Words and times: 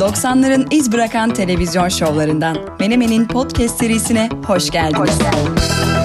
90'ların 0.00 0.66
iz 0.70 0.92
bırakan 0.92 1.34
televizyon 1.34 1.88
şovlarından 1.88 2.56
Menemen'in 2.80 3.28
podcast 3.28 3.78
serisine 3.78 4.28
hoş 4.46 4.70
geldiniz. 4.70 5.18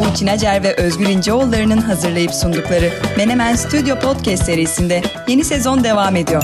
Burçin 0.03 0.27
Acer 0.27 0.63
ve 0.63 0.75
Özgür 0.75 1.05
İnceoğulları'nın 1.05 1.77
hazırlayıp 1.77 2.33
sundukları 2.33 2.89
Menemen 3.17 3.55
Stüdyo 3.55 3.99
Podcast 3.99 4.43
serisinde 4.43 5.01
yeni 5.27 5.43
sezon 5.43 5.83
devam 5.83 6.15
ediyor. 6.15 6.43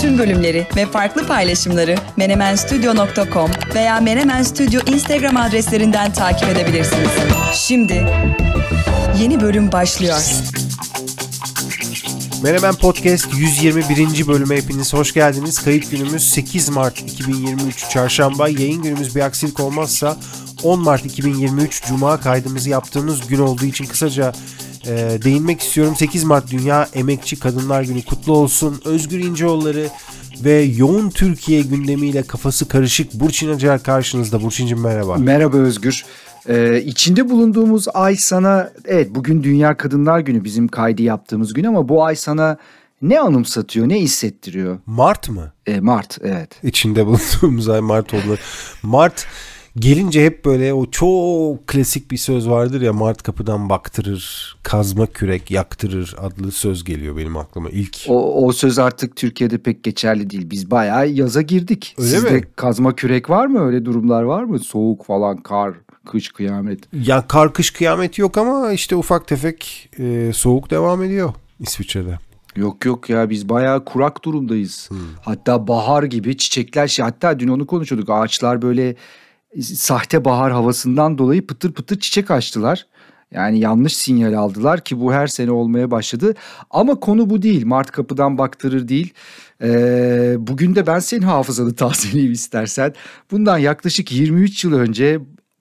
Tüm 0.00 0.18
bölümleri 0.18 0.66
ve 0.76 0.86
farklı 0.86 1.26
paylaşımları 1.26 1.94
menemenstudio.com 2.16 3.50
veya 3.74 4.00
Menemen 4.00 4.42
Studio 4.42 4.92
Instagram 4.92 5.36
adreslerinden 5.36 6.12
takip 6.12 6.48
edebilirsiniz. 6.48 7.10
Şimdi 7.54 8.06
yeni 9.20 9.40
bölüm 9.40 9.72
başlıyor. 9.72 10.18
Menemen 12.42 12.74
Podcast 12.74 13.34
121. 13.38 14.26
bölüme 14.26 14.56
hepiniz 14.56 14.94
hoş 14.94 15.14
geldiniz. 15.14 15.62
Kayıt 15.64 15.90
günümüz 15.90 16.30
8 16.30 16.68
Mart 16.68 17.02
2023 17.02 17.90
Çarşamba. 17.90 18.48
Yayın 18.48 18.82
günümüz 18.82 19.16
bir 19.16 19.20
aksilik 19.20 19.60
olmazsa 19.60 20.16
10 20.62 20.80
Mart 20.80 21.04
2023 21.04 21.82
Cuma 21.86 22.20
kaydımızı 22.20 22.70
yaptığımız 22.70 23.26
gün 23.26 23.38
olduğu 23.38 23.64
için 23.64 23.84
kısaca 23.84 24.32
e, 24.86 25.18
değinmek 25.24 25.60
istiyorum. 25.60 25.96
8 25.96 26.24
Mart 26.24 26.50
Dünya 26.50 26.88
Emekçi 26.94 27.38
Kadınlar 27.38 27.82
Günü 27.82 28.04
kutlu 28.04 28.32
olsun. 28.32 28.82
Özgür 28.84 29.18
İnceoğulları 29.18 29.88
ve 30.44 30.60
yoğun 30.60 31.10
Türkiye 31.10 31.62
gündemiyle 31.62 32.22
kafası 32.22 32.68
karışık 32.68 33.14
Burçin 33.14 33.48
Acar 33.48 33.82
karşınızda. 33.82 34.42
Burçin'cim 34.42 34.80
merhaba. 34.80 35.16
Merhaba 35.16 35.56
Özgür. 35.56 36.04
Ee, 36.48 36.82
içinde 36.82 37.30
bulunduğumuz 37.30 37.86
ay 37.94 38.16
sana 38.16 38.70
evet 38.84 39.14
bugün 39.14 39.42
Dünya 39.42 39.76
Kadınlar 39.76 40.20
Günü 40.20 40.44
bizim 40.44 40.68
kaydı 40.68 41.02
yaptığımız 41.02 41.54
gün 41.54 41.64
ama 41.64 41.88
bu 41.88 42.04
ay 42.04 42.16
sana 42.16 42.56
ne 43.02 43.20
anımsatıyor 43.20 43.88
ne 43.88 44.00
hissettiriyor? 44.00 44.78
Mart 44.86 45.28
mı? 45.28 45.52
Ee, 45.66 45.80
Mart 45.80 46.18
evet. 46.22 46.64
İçinde 46.64 47.06
bulunduğumuz 47.06 47.68
ay 47.68 47.80
Mart 47.80 48.14
oldu. 48.14 48.38
Mart 48.82 49.26
gelince 49.76 50.24
hep 50.24 50.44
böyle 50.44 50.72
o 50.72 50.90
çok 50.90 51.66
klasik 51.66 52.10
bir 52.10 52.16
söz 52.16 52.48
vardır 52.48 52.80
ya 52.80 52.92
Mart 52.92 53.22
kapıdan 53.22 53.68
baktırır, 53.68 54.56
kazma 54.62 55.06
kürek 55.06 55.50
yaktırır 55.50 56.14
adlı 56.18 56.52
söz 56.52 56.84
geliyor 56.84 57.16
benim 57.16 57.36
aklıma 57.36 57.70
ilk. 57.70 57.96
O, 58.08 58.46
o 58.46 58.52
söz 58.52 58.78
artık 58.78 59.16
Türkiye'de 59.16 59.58
pek 59.58 59.84
geçerli 59.84 60.30
değil. 60.30 60.50
Biz 60.50 60.70
bayağı 60.70 61.08
yaza 61.08 61.42
girdik. 61.42 61.94
Öyle 61.98 62.08
Sizde 62.08 62.30
mi? 62.30 62.42
kazma 62.56 62.96
kürek 62.96 63.30
var 63.30 63.46
mı? 63.46 63.66
Öyle 63.66 63.84
durumlar 63.84 64.22
var 64.22 64.44
mı? 64.44 64.58
Soğuk 64.58 65.06
falan, 65.06 65.36
kar, 65.36 65.74
kış, 66.08 66.32
kıyamet. 66.32 66.80
Ya 66.92 67.26
kar 67.28 67.52
kış 67.52 67.70
kıyamet 67.70 68.18
yok 68.18 68.38
ama 68.38 68.72
işte 68.72 68.96
ufak 68.96 69.28
tefek 69.28 69.90
e, 69.98 70.32
soğuk 70.34 70.70
devam 70.70 71.02
ediyor 71.02 71.32
İsviçre'de. 71.60 72.18
Yok 72.56 72.84
yok 72.84 73.10
ya 73.10 73.30
biz 73.30 73.48
bayağı 73.48 73.84
kurak 73.84 74.24
durumdayız. 74.24 74.90
Hmm. 74.90 74.98
Hatta 75.22 75.68
bahar 75.68 76.02
gibi 76.02 76.36
çiçekler 76.36 76.88
şey 76.88 77.04
hatta 77.04 77.38
dün 77.38 77.48
onu 77.48 77.66
konuşuyorduk. 77.66 78.10
Ağaçlar 78.10 78.62
böyle 78.62 78.96
sahte 79.62 80.24
bahar 80.24 80.52
havasından 80.52 81.18
dolayı 81.18 81.46
pıtır 81.46 81.72
pıtır 81.72 82.00
çiçek 82.00 82.30
açtılar. 82.30 82.86
Yani 83.30 83.58
yanlış 83.58 83.96
sinyal 83.96 84.32
aldılar 84.32 84.84
ki 84.84 85.00
bu 85.00 85.12
her 85.12 85.26
sene 85.26 85.50
olmaya 85.50 85.90
başladı. 85.90 86.34
Ama 86.70 86.94
konu 86.94 87.30
bu 87.30 87.42
değil. 87.42 87.66
Mart 87.66 87.90
kapıdan 87.90 88.38
baktırır 88.38 88.88
değil. 88.88 89.12
Ee, 89.62 90.36
bugün 90.38 90.74
de 90.74 90.86
ben 90.86 90.98
senin 90.98 91.22
hafızanı 91.22 91.74
tazeleyeyim 91.76 92.32
istersen. 92.32 92.94
Bundan 93.30 93.58
yaklaşık 93.58 94.12
23 94.12 94.64
yıl 94.64 94.72
önce 94.72 95.20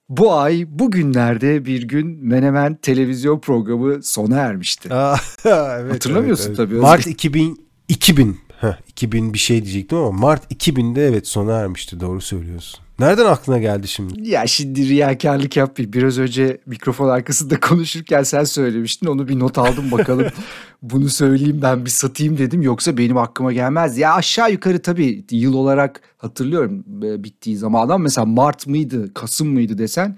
bu 0.09 0.33
ay 0.33 0.65
bugünlerde 0.69 1.65
bir 1.65 1.83
gün 1.83 2.25
Menemen 2.25 2.75
televizyon 2.75 3.39
programı 3.39 4.03
sona 4.03 4.37
ermişti. 4.37 4.93
Aa, 4.93 5.17
evet, 5.45 5.93
Hatırlamıyorsun 5.93 6.55
tabii, 6.55 6.73
Özgür. 6.73 6.81
Mart 6.81 7.07
2000 7.07 7.67
2000 7.87 8.39
Heh, 8.61 8.77
2000 8.87 9.33
bir 9.33 9.39
şey 9.39 9.63
diyecektim 9.63 9.97
ama 9.97 10.11
Mart 10.11 10.51
2000'de 10.51 11.07
evet 11.07 11.27
sona 11.27 11.59
ermişti 11.59 11.99
doğru 11.99 12.21
söylüyorsun. 12.21 12.79
Nereden 12.99 13.25
aklına 13.25 13.57
geldi 13.57 13.87
şimdi? 13.87 14.29
Ya 14.29 14.47
şimdi 14.47 14.89
riyakarlık 14.89 15.57
yapmayayım. 15.57 15.93
Biraz 15.93 16.19
önce 16.19 16.57
mikrofon 16.65 17.09
arkasında 17.09 17.59
konuşurken 17.59 18.23
sen 18.23 18.43
söylemiştin. 18.43 19.07
Onu 19.07 19.27
bir 19.27 19.39
not 19.39 19.57
aldım 19.57 19.91
bakalım. 19.91 20.27
Bunu 20.81 21.09
söyleyeyim 21.09 21.59
ben 21.61 21.85
bir 21.85 21.89
satayım 21.89 22.37
dedim. 22.37 22.61
Yoksa 22.61 22.97
benim 22.97 23.17
aklıma 23.17 23.53
gelmez. 23.53 23.97
Ya 23.97 24.13
aşağı 24.13 24.51
yukarı 24.51 24.81
tabii 24.81 25.25
yıl 25.31 25.53
olarak 25.53 26.01
hatırlıyorum 26.17 26.85
e, 27.03 27.23
bittiği 27.23 27.57
zamandan. 27.57 28.01
Mesela 28.01 28.25
Mart 28.25 28.67
mıydı, 28.67 29.13
Kasım 29.13 29.47
mıydı 29.47 29.77
desen 29.77 30.17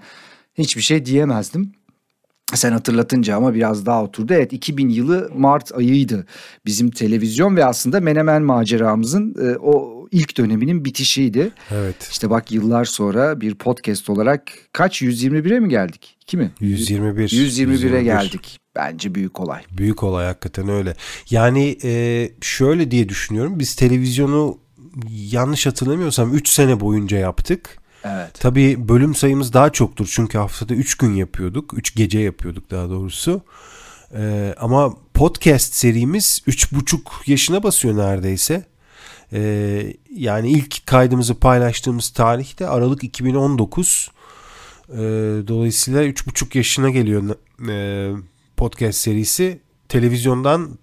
hiçbir 0.58 0.82
şey 0.82 1.06
diyemezdim. 1.06 1.72
Sen 2.54 2.72
hatırlatınca 2.72 3.36
ama 3.36 3.54
biraz 3.54 3.86
daha 3.86 4.02
oturdu. 4.02 4.34
Evet 4.34 4.52
2000 4.52 4.88
yılı 4.88 5.30
Mart 5.34 5.74
ayıydı 5.74 6.26
bizim 6.66 6.90
televizyon 6.90 7.56
ve 7.56 7.64
aslında 7.64 8.00
Menemen 8.00 8.42
maceramızın 8.42 9.34
e, 9.42 9.56
o 9.56 10.06
ilk 10.10 10.36
döneminin 10.36 10.84
bitişiydi. 10.84 11.50
Evet. 11.70 12.08
İşte 12.10 12.30
bak 12.30 12.52
yıllar 12.52 12.84
sonra 12.84 13.40
bir 13.40 13.54
podcast 13.54 14.10
olarak 14.10 14.42
kaç 14.72 15.02
121'e 15.02 15.60
mi 15.60 15.68
geldik? 15.68 16.16
2 16.22 16.36
mi? 16.36 16.50
121. 16.60 17.28
121'e 17.28 17.36
121. 17.36 18.00
geldik. 18.00 18.58
Bence 18.76 19.14
büyük 19.14 19.40
olay. 19.40 19.62
Büyük 19.70 20.02
olay 20.02 20.26
hakikaten 20.26 20.68
öyle. 20.68 20.94
Yani 21.30 21.78
e, 21.84 22.30
şöyle 22.40 22.90
diye 22.90 23.08
düşünüyorum. 23.08 23.58
Biz 23.58 23.74
televizyonu 23.74 24.58
yanlış 25.08 25.66
hatırlamıyorsam 25.66 26.34
3 26.34 26.48
sene 26.48 26.80
boyunca 26.80 27.18
yaptık. 27.18 27.79
Evet. 28.04 28.40
Tabii 28.40 28.88
bölüm 28.88 29.14
sayımız 29.14 29.52
daha 29.52 29.70
çoktur. 29.70 30.10
Çünkü 30.12 30.38
haftada 30.38 30.74
3 30.74 30.94
gün 30.96 31.14
yapıyorduk. 31.14 31.78
3 31.78 31.94
gece 31.94 32.18
yapıyorduk 32.18 32.70
daha 32.70 32.90
doğrusu. 32.90 33.42
E, 34.14 34.54
ama 34.58 34.94
podcast 35.14 35.74
serimiz 35.74 36.42
3,5 36.46 36.98
yaşına 37.26 37.62
basıyor 37.62 37.96
neredeyse. 37.96 38.64
E, 39.32 39.40
yani 40.14 40.50
ilk 40.50 40.86
kaydımızı 40.86 41.34
paylaştığımız 41.34 42.10
tarih 42.10 42.58
de 42.58 42.68
Aralık 42.68 43.04
2019. 43.04 44.10
E, 44.88 44.96
dolayısıyla 45.48 46.04
3,5 46.04 46.56
yaşına 46.58 46.90
geliyor 46.90 47.36
e, 47.68 48.12
podcast 48.56 48.98
serisi. 48.98 49.60
Televizyondan 49.88 50.78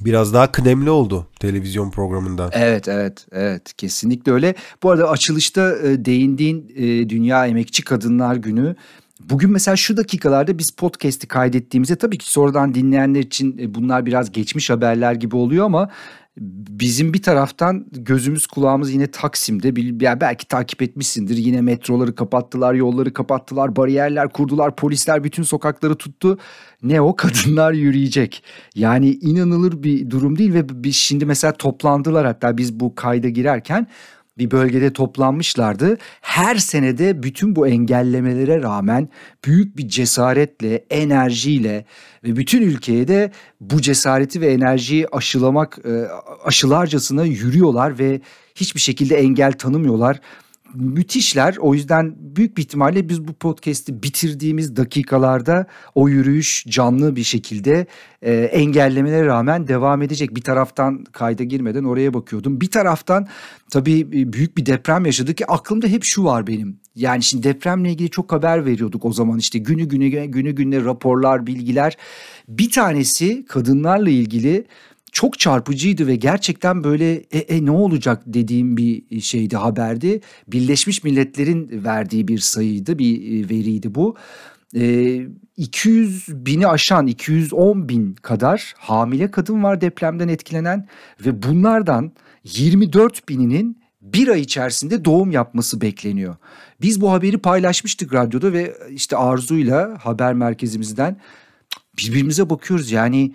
biraz 0.00 0.34
daha 0.34 0.52
kıdemli 0.52 0.90
oldu 0.90 1.26
televizyon 1.40 1.90
programından. 1.90 2.50
Evet 2.52 2.88
evet 2.88 3.26
evet 3.32 3.72
kesinlikle 3.76 4.32
öyle. 4.32 4.54
Bu 4.82 4.90
arada 4.90 5.08
açılışta 5.10 5.76
e, 5.78 6.04
değindiğin 6.04 6.72
e, 6.76 7.08
Dünya 7.08 7.46
Emekçi 7.46 7.84
Kadınlar 7.84 8.36
Günü. 8.36 8.76
Bugün 9.20 9.50
mesela 9.52 9.76
şu 9.76 9.96
dakikalarda 9.96 10.58
biz 10.58 10.70
podcast'i 10.70 11.28
kaydettiğimizde 11.28 11.96
tabii 11.96 12.18
ki 12.18 12.30
sonradan 12.30 12.74
dinleyenler 12.74 13.20
için 13.20 13.58
e, 13.58 13.74
bunlar 13.74 14.06
biraz 14.06 14.32
geçmiş 14.32 14.70
haberler 14.70 15.12
gibi 15.14 15.36
oluyor 15.36 15.66
ama 15.66 15.90
bizim 16.38 17.14
bir 17.14 17.22
taraftan 17.22 17.86
gözümüz 17.92 18.46
kulağımız 18.46 18.92
yine 18.92 19.06
Taksim'de. 19.06 19.76
Bil- 19.76 20.02
Ya 20.02 20.20
belki 20.20 20.48
takip 20.48 20.82
etmişsindir. 20.82 21.36
Yine 21.36 21.60
metroları 21.60 22.14
kapattılar, 22.14 22.74
yolları 22.74 23.12
kapattılar, 23.12 23.76
bariyerler 23.76 24.28
kurdular, 24.28 24.76
polisler 24.76 25.24
bütün 25.24 25.42
sokakları 25.42 25.94
tuttu. 25.94 26.38
Ne 26.84 27.00
o 27.00 27.16
kadınlar 27.16 27.72
yürüyecek. 27.72 28.42
Yani 28.74 29.10
inanılır 29.10 29.82
bir 29.82 30.10
durum 30.10 30.38
değil 30.38 30.54
ve 30.54 30.84
biz 30.84 30.96
şimdi 30.96 31.26
mesela 31.26 31.52
toplandılar 31.52 32.26
hatta 32.26 32.56
biz 32.56 32.80
bu 32.80 32.94
kayda 32.94 33.28
girerken 33.28 33.86
bir 34.38 34.50
bölgede 34.50 34.92
toplanmışlardı. 34.92 35.98
Her 36.20 36.56
senede 36.56 37.22
bütün 37.22 37.56
bu 37.56 37.68
engellemelere 37.68 38.62
rağmen 38.62 39.08
büyük 39.44 39.76
bir 39.76 39.88
cesaretle, 39.88 40.84
enerjiyle 40.90 41.84
ve 42.24 42.36
bütün 42.36 42.62
ülkeye 42.62 43.08
de 43.08 43.32
bu 43.60 43.80
cesareti 43.80 44.40
ve 44.40 44.52
enerjiyi 44.52 45.08
aşılamak 45.08 45.78
e, 45.84 46.04
aşılarcasına 46.44 47.24
yürüyorlar 47.24 47.98
ve 47.98 48.20
hiçbir 48.54 48.80
şekilde 48.80 49.16
engel 49.16 49.52
tanımıyorlar. 49.52 50.20
Müthişler. 50.74 51.56
O 51.60 51.74
yüzden 51.74 52.14
büyük 52.18 52.56
bir 52.56 52.62
ihtimalle 52.62 53.08
biz 53.08 53.28
bu 53.28 53.32
podcast'i 53.32 54.02
bitirdiğimiz 54.02 54.76
dakikalarda 54.76 55.66
o 55.94 56.08
yürüyüş 56.08 56.64
canlı 56.68 57.16
bir 57.16 57.22
şekilde 57.22 57.86
e, 58.22 58.32
engellemelere 58.34 59.26
rağmen 59.26 59.68
devam 59.68 60.02
edecek. 60.02 60.36
Bir 60.36 60.40
taraftan 60.40 61.04
kayda 61.04 61.44
girmeden 61.44 61.84
oraya 61.84 62.14
bakıyordum. 62.14 62.60
Bir 62.60 62.70
taraftan 62.70 63.28
tabii 63.70 64.00
e, 64.00 64.32
büyük 64.32 64.56
bir 64.56 64.66
deprem 64.66 65.06
yaşadık 65.06 65.36
ki 65.36 65.46
aklımda 65.46 65.86
hep 65.86 66.04
şu 66.04 66.24
var 66.24 66.46
benim. 66.46 66.80
Yani 66.94 67.22
şimdi 67.22 67.42
depremle 67.42 67.90
ilgili 67.90 68.10
çok 68.10 68.32
haber 68.32 68.66
veriyorduk 68.66 69.04
o 69.04 69.12
zaman 69.12 69.38
işte 69.38 69.58
günü 69.58 69.84
günü 69.84 70.08
günü 70.26 70.50
gününe 70.52 70.84
raporlar, 70.84 71.46
bilgiler. 71.46 71.96
Bir 72.48 72.70
tanesi 72.70 73.44
kadınlarla 73.44 74.10
ilgili 74.10 74.64
çok 75.14 75.38
çarpıcıydı 75.38 76.06
ve 76.06 76.16
gerçekten 76.16 76.84
böyle 76.84 77.12
e, 77.14 77.38
e, 77.38 77.64
ne 77.64 77.70
olacak 77.70 78.22
dediğim 78.26 78.76
bir 78.76 79.20
şeydi 79.20 79.56
haberdi. 79.56 80.20
Birleşmiş 80.48 81.04
Milletler'in 81.04 81.84
verdiği 81.84 82.28
bir 82.28 82.38
sayıydı, 82.38 82.98
bir 82.98 83.16
e, 83.16 83.48
veriydi 83.48 83.94
bu. 83.94 84.16
E, 84.76 85.20
200 85.56 86.28
bini 86.28 86.66
aşan 86.66 87.06
210 87.06 87.88
bin 87.88 88.14
kadar 88.14 88.74
hamile 88.78 89.30
kadın 89.30 89.62
var 89.62 89.80
depremden 89.80 90.28
etkilenen 90.28 90.88
ve 91.26 91.42
bunlardan 91.42 92.12
24 92.44 93.28
bininin 93.28 93.78
bir 94.00 94.28
ay 94.28 94.40
içerisinde 94.40 95.04
doğum 95.04 95.30
yapması 95.30 95.80
bekleniyor. 95.80 96.36
Biz 96.80 97.00
bu 97.00 97.12
haberi 97.12 97.38
paylaşmıştık 97.38 98.14
radyoda 98.14 98.52
ve 98.52 98.74
işte 98.90 99.16
Arzu'yla 99.16 99.98
haber 100.00 100.34
merkezimizden 100.34 101.16
birbirimize 101.98 102.50
bakıyoruz 102.50 102.92
yani 102.92 103.34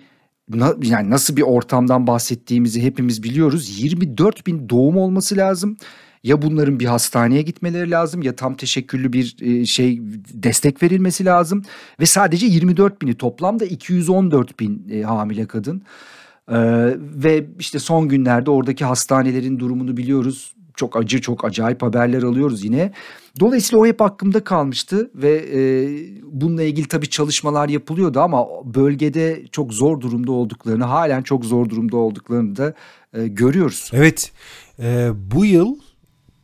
na, 0.54 0.74
yani 0.82 1.10
nasıl 1.10 1.36
bir 1.36 1.42
ortamdan 1.42 2.06
bahsettiğimizi 2.06 2.82
hepimiz 2.82 3.22
biliyoruz. 3.22 3.80
24 3.82 4.46
bin 4.46 4.68
doğum 4.68 4.96
olması 4.96 5.36
lazım. 5.36 5.76
Ya 6.24 6.42
bunların 6.42 6.80
bir 6.80 6.86
hastaneye 6.86 7.42
gitmeleri 7.42 7.90
lazım 7.90 8.22
ya 8.22 8.36
tam 8.36 8.54
teşekküllü 8.54 9.12
bir 9.12 9.36
e, 9.40 9.66
şey 9.66 9.98
destek 10.34 10.82
verilmesi 10.82 11.24
lazım. 11.24 11.62
Ve 12.00 12.06
sadece 12.06 12.46
24 12.46 13.02
bini 13.02 13.14
toplamda 13.14 13.64
214 13.64 14.60
bin 14.60 14.88
e, 14.92 15.02
hamile 15.02 15.46
kadın. 15.46 15.82
Ee, 16.50 16.56
ve 16.98 17.46
işte 17.58 17.78
son 17.78 18.08
günlerde 18.08 18.50
oradaki 18.50 18.84
hastanelerin 18.84 19.58
durumunu 19.58 19.96
biliyoruz. 19.96 20.54
Çok 20.76 20.96
acı, 20.96 21.20
çok 21.20 21.44
acayip 21.44 21.82
haberler 21.82 22.22
alıyoruz 22.22 22.64
yine. 22.64 22.92
Dolayısıyla 23.40 23.82
o 23.82 23.86
hep 23.86 24.02
aklımda 24.02 24.44
kalmıştı 24.44 25.10
ve 25.14 25.44
e, 25.54 25.60
bununla 26.32 26.62
ilgili 26.62 26.88
tabii 26.88 27.08
çalışmalar 27.08 27.68
yapılıyordu 27.68 28.20
ama 28.20 28.46
bölgede 28.64 29.42
çok 29.52 29.74
zor 29.74 30.00
durumda 30.00 30.32
olduklarını, 30.32 30.84
halen 30.84 31.22
çok 31.22 31.44
zor 31.44 31.68
durumda 31.68 31.96
olduklarını 31.96 32.56
da 32.56 32.74
e, 33.14 33.28
görüyoruz. 33.28 33.90
Evet, 33.92 34.32
e, 34.78 35.10
bu 35.14 35.44
yıl 35.44 35.76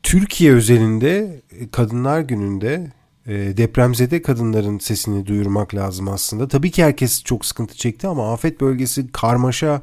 Türkiye 0.02 0.52
özelinde 0.52 1.43
Kadınlar 1.73 2.20
Günü'nde 2.20 2.93
e, 3.26 3.56
depremzede 3.56 4.23
kadınların 4.23 4.78
sesini 4.78 5.26
duyurmak 5.26 5.75
lazım 5.75 6.08
aslında. 6.08 6.49
Tabii 6.49 6.70
ki 6.70 6.84
herkes 6.84 7.23
çok 7.23 7.46
sıkıntı 7.46 7.76
çekti 7.76 8.06
ama 8.06 8.32
afet 8.32 8.61
bölgesi 8.61 9.12
karmaşa 9.12 9.82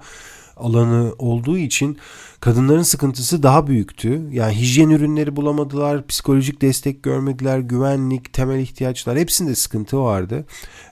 alanı 0.58 1.14
olduğu 1.18 1.58
için 1.58 1.98
kadınların 2.40 2.82
sıkıntısı 2.82 3.44
daha 3.44 3.68
büyüktü. 3.68 4.22
Yani 4.32 4.56
hijyen 4.56 4.90
ürünleri 4.90 5.36
bulamadılar, 5.36 6.08
psikolojik 6.08 6.62
destek 6.62 7.04
görmediler, 7.04 7.60
güvenlik, 7.60 8.34
temel 8.34 8.60
ihtiyaçlar 8.60 9.18
hepsinde 9.18 9.56
sıkıntı 9.56 10.00
vardı. 10.00 10.46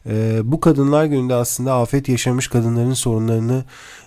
Ee, 0.06 0.40
bu 0.44 0.60
kadınlar 0.60 1.06
gününde 1.06 1.34
aslında 1.34 1.74
afet 1.74 2.10
yaşamış 2.10 2.48
kadınların 2.48 2.94
sorunlarını 2.94 3.63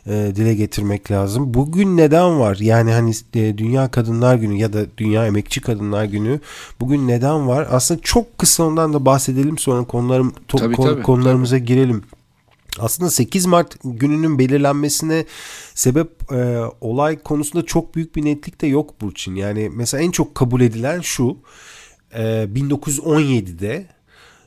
e, 0.06 0.32
dile 0.36 0.54
getirmek 0.54 1.10
lazım. 1.10 1.54
Bugün 1.54 1.96
neden 1.96 2.40
var? 2.40 2.56
Yani 2.60 2.92
hani 2.92 3.12
e, 3.34 3.58
Dünya 3.58 3.90
Kadınlar 3.90 4.34
Günü 4.34 4.56
ya 4.56 4.72
da 4.72 4.86
Dünya 4.98 5.26
Emekçi 5.26 5.60
Kadınlar 5.60 6.04
Günü 6.04 6.40
bugün 6.80 7.08
neden 7.08 7.48
var? 7.48 7.68
Aslında 7.70 8.00
çok 8.00 8.38
kısa 8.38 8.64
ondan 8.64 8.92
da 8.92 9.04
bahsedelim 9.06 9.58
sonra 9.58 9.84
konularım, 9.84 10.32
to, 10.48 10.58
tabii, 10.58 10.74
konu, 10.74 10.92
tabii, 10.92 11.02
konularımıza 11.02 11.56
tabii. 11.56 11.66
girelim. 11.66 12.02
Aslında 12.78 13.10
8 13.10 13.46
Mart 13.46 13.76
gününün 13.84 14.38
belirlenmesine 14.38 15.24
sebep 15.74 16.32
e, 16.32 16.60
olay 16.80 17.22
konusunda 17.22 17.66
çok 17.66 17.94
büyük 17.94 18.16
bir 18.16 18.24
netlik 18.24 18.60
de 18.60 18.66
yok 18.66 19.00
Burçin. 19.00 19.34
Yani 19.34 19.70
mesela 19.74 20.02
en 20.02 20.10
çok 20.10 20.34
kabul 20.34 20.60
edilen 20.60 21.00
şu 21.00 21.38
e, 22.12 22.22
1917'de 22.22 23.86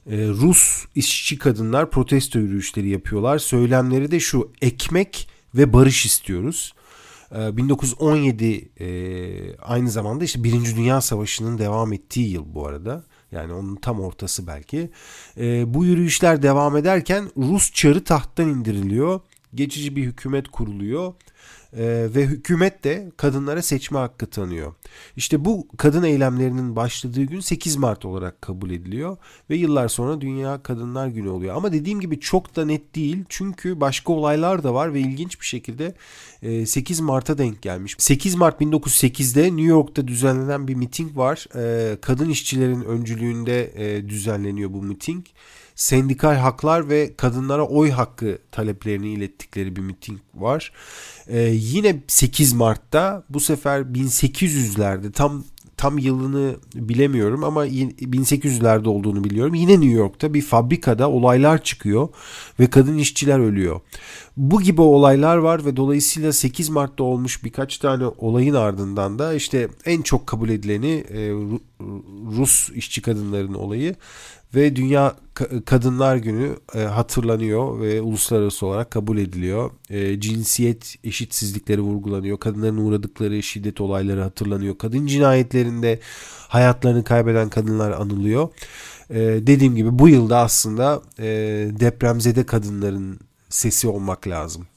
e, 0.09 0.27
Rus 0.27 0.85
işçi 0.95 1.37
kadınlar 1.37 1.91
protesto 1.91 2.39
yürüyüşleri 2.39 2.89
yapıyorlar. 2.89 3.39
Söylemleri 3.39 4.11
de 4.11 4.19
şu 4.19 4.51
ekmek 4.61 5.29
ve 5.55 5.73
barış 5.73 6.05
istiyoruz. 6.05 6.73
1917 7.31 8.69
e, 8.77 8.85
e, 8.85 9.57
aynı 9.57 9.89
zamanda 9.89 10.23
işte 10.23 10.43
Birinci 10.43 10.75
Dünya 10.75 11.01
Savaşı'nın 11.01 11.57
devam 11.57 11.93
ettiği 11.93 12.29
yıl 12.29 12.53
bu 12.53 12.67
arada. 12.67 13.03
Yani 13.37 13.53
onun 13.53 13.75
tam 13.75 14.01
ortası 14.01 14.47
belki. 14.47 14.89
E, 15.37 15.73
bu 15.73 15.85
yürüyüşler 15.85 16.41
devam 16.43 16.77
ederken 16.77 17.29
Rus 17.37 17.71
çarı 17.71 18.03
tahttan 18.03 18.49
indiriliyor. 18.49 19.19
Geçici 19.55 19.95
bir 19.95 20.03
hükümet 20.03 20.47
kuruluyor 20.47 21.13
e, 21.73 22.07
ve 22.15 22.25
hükümet 22.25 22.83
de 22.83 23.11
kadınlara 23.17 23.61
seçme 23.61 23.99
hakkı 23.99 24.25
tanıyor. 24.27 24.73
İşte 25.15 25.45
bu 25.45 25.67
kadın 25.77 26.03
eylemlerinin 26.03 26.75
başladığı 26.75 27.23
gün 27.23 27.39
8 27.39 27.75
Mart 27.75 28.05
olarak 28.05 28.41
kabul 28.41 28.69
ediliyor 28.69 29.17
ve 29.49 29.55
yıllar 29.55 29.87
sonra 29.87 30.21
Dünya 30.21 30.63
Kadınlar 30.63 31.07
Günü 31.07 31.29
oluyor. 31.29 31.55
Ama 31.55 31.73
dediğim 31.73 31.99
gibi 31.99 32.19
çok 32.19 32.55
da 32.55 32.65
net 32.65 32.95
değil 32.95 33.23
çünkü 33.29 33.81
başka 33.81 34.13
olaylar 34.13 34.63
da 34.63 34.73
var 34.73 34.93
ve 34.93 34.99
ilginç 34.99 35.41
bir 35.41 35.45
şekilde 35.45 35.95
e, 36.41 36.65
8 36.65 36.99
Mart'a 36.99 37.37
denk 37.37 37.61
gelmiş. 37.61 37.95
8 37.97 38.35
Mart 38.35 38.61
1908'de 38.61 39.43
New 39.43 39.61
York'ta 39.61 40.07
düzenlenen 40.07 40.67
bir 40.67 40.75
miting 40.75 41.17
var. 41.17 41.45
E, 41.55 41.97
kadın 42.01 42.29
işçilerin 42.29 42.81
öncülüğünde 42.81 43.71
e, 43.75 44.09
düzenleniyor 44.09 44.73
bu 44.73 44.83
miting 44.83 45.25
sendikal 45.77 46.35
haklar 46.35 46.89
ve 46.89 47.15
kadınlara 47.17 47.67
oy 47.67 47.89
hakkı 47.89 48.37
taleplerini 48.51 49.09
ilettikleri 49.09 49.75
bir 49.75 49.81
miting 49.81 50.19
var. 50.35 50.71
Ee, 51.27 51.39
yine 51.53 52.03
8 52.07 52.53
Mart'ta 52.53 53.23
bu 53.29 53.39
sefer 53.39 53.81
1800'lerde 53.81 55.11
tam 55.11 55.43
tam 55.77 55.97
yılını 55.97 56.55
bilemiyorum 56.75 57.43
ama 57.43 57.67
1800'lerde 57.67 58.87
olduğunu 58.87 59.23
biliyorum. 59.23 59.53
Yine 59.53 59.71
New 59.71 59.89
York'ta 59.89 60.33
bir 60.33 60.41
fabrikada 60.41 61.09
olaylar 61.09 61.63
çıkıyor 61.63 62.09
ve 62.59 62.69
kadın 62.69 62.97
işçiler 62.97 63.39
ölüyor. 63.39 63.81
Bu 64.37 64.61
gibi 64.61 64.81
olaylar 64.81 65.37
var 65.37 65.65
ve 65.65 65.75
dolayısıyla 65.75 66.33
8 66.33 66.69
Mart'ta 66.69 67.03
olmuş 67.03 67.43
birkaç 67.43 67.77
tane 67.77 68.05
olayın 68.05 68.53
ardından 68.53 69.19
da 69.19 69.33
işte 69.33 69.67
en 69.85 70.01
çok 70.01 70.27
kabul 70.27 70.49
edileni 70.49 71.03
e, 71.09 71.31
Rus 72.37 72.69
işçi 72.69 73.01
kadınların 73.01 73.53
olayı 73.53 73.95
ve 74.55 74.75
Dünya 74.75 75.15
Kadınlar 75.65 76.17
Günü 76.17 76.55
e, 76.75 76.79
hatırlanıyor 76.79 77.81
ve 77.81 78.01
uluslararası 78.01 78.65
olarak 78.65 78.91
kabul 78.91 79.17
ediliyor. 79.17 79.71
E, 79.89 80.19
cinsiyet 80.19 80.95
eşitsizlikleri 81.03 81.81
vurgulanıyor. 81.81 82.39
Kadınların 82.39 82.77
uğradıkları 82.77 83.43
şiddet 83.43 83.81
olayları 83.81 84.21
hatırlanıyor. 84.21 84.77
Kadın 84.77 85.07
cinayetlerinde 85.07 85.99
hayatlarını 86.47 87.03
kaybeden 87.03 87.49
kadınlar 87.49 87.91
anılıyor. 87.91 88.49
E, 89.09 89.19
dediğim 89.19 89.75
gibi 89.75 89.99
bu 89.99 90.09
yılda 90.09 90.37
aslında 90.37 91.01
depremzede 91.79 92.45
kadınların 92.45 93.19
sesi 93.49 93.87
olmak 93.87 94.27
lazım. 94.27 94.67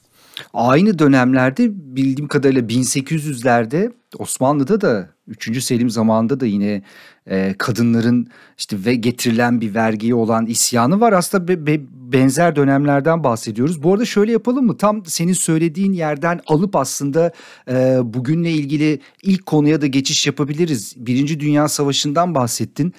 Aynı 0.53 0.99
dönemlerde 0.99 1.69
bildiğim 1.95 2.27
kadarıyla 2.27 2.61
1800'lerde 2.61 3.91
Osmanlı'da 4.19 4.81
da 4.81 5.09
3. 5.27 5.63
Selim 5.63 5.89
zamanında 5.89 6.39
da 6.39 6.45
yine 6.45 6.81
e, 7.27 7.55
kadınların 7.57 8.27
işte 8.57 8.77
ve 8.85 8.95
getirilen 8.95 9.61
bir 9.61 9.73
vergiye 9.73 10.15
olan 10.15 10.45
isyanı 10.45 10.99
var. 10.99 11.13
Aslında 11.13 11.47
be, 11.47 11.67
be, 11.67 11.81
benzer 11.91 12.55
dönemlerden 12.55 13.23
bahsediyoruz. 13.23 13.83
Bu 13.83 13.93
arada 13.93 14.05
şöyle 14.05 14.31
yapalım 14.31 14.65
mı? 14.65 14.77
Tam 14.77 15.05
senin 15.05 15.33
söylediğin 15.33 15.93
yerden 15.93 16.39
alıp 16.47 16.75
aslında 16.75 17.31
e, 17.69 17.99
bugünle 18.03 18.51
ilgili 18.51 18.99
ilk 19.23 19.45
konuya 19.45 19.81
da 19.81 19.87
geçiş 19.87 20.27
yapabiliriz. 20.27 20.93
Birinci 20.97 21.39
Dünya 21.39 21.67
Savaşı'ndan 21.67 22.35
bahsettin. 22.35 22.93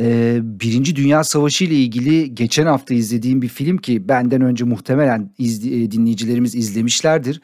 Ee, 0.00 0.38
Birinci 0.42 0.96
Dünya 0.96 1.24
Savaşı 1.24 1.64
ile 1.64 1.74
ilgili 1.74 2.34
geçen 2.34 2.66
hafta 2.66 2.94
izlediğim 2.94 3.42
bir 3.42 3.48
film 3.48 3.76
ki 3.76 4.08
benden 4.08 4.40
önce 4.40 4.64
muhtemelen 4.64 5.30
izli, 5.38 5.90
dinleyicilerimiz 5.90 6.54
izlemişlerdir. 6.54 7.40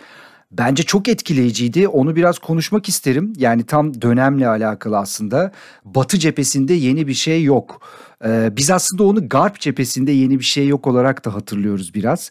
Bence 0.52 0.82
çok 0.82 1.08
etkileyiciydi. 1.08 1.88
Onu 1.88 2.16
biraz 2.16 2.38
konuşmak 2.38 2.88
isterim. 2.88 3.32
Yani 3.36 3.66
tam 3.66 4.02
dönemle 4.02 4.48
alakalı 4.48 4.98
aslında. 4.98 5.52
Batı 5.84 6.18
cephesinde 6.18 6.74
yeni 6.74 7.06
bir 7.06 7.14
şey 7.14 7.44
yok. 7.44 7.80
Ee, 8.24 8.56
biz 8.56 8.70
aslında 8.70 9.04
onu 9.04 9.28
Garp 9.28 9.60
cephesinde 9.60 10.12
yeni 10.12 10.38
bir 10.38 10.44
şey 10.44 10.68
yok 10.68 10.86
olarak 10.86 11.24
da 11.24 11.34
hatırlıyoruz 11.34 11.94
biraz. 11.94 12.30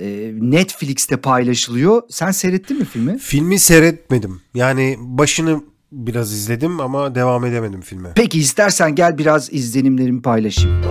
Ee, 0.00 0.32
Netflix'te 0.40 1.16
paylaşılıyor. 1.16 2.02
Sen 2.08 2.30
seyrettin 2.30 2.78
mi 2.78 2.84
filmi? 2.84 3.18
Filmi 3.18 3.58
seyretmedim. 3.58 4.40
Yani 4.54 4.96
başını 5.00 5.60
biraz 5.92 6.32
izledim 6.32 6.80
ama 6.80 7.14
devam 7.14 7.44
edemedim 7.44 7.80
filme. 7.80 8.08
Peki 8.16 8.38
istersen 8.38 8.94
gel 8.94 9.18
biraz 9.18 9.52
izlenimlerimi 9.52 10.22
paylaşayım. 10.22 10.82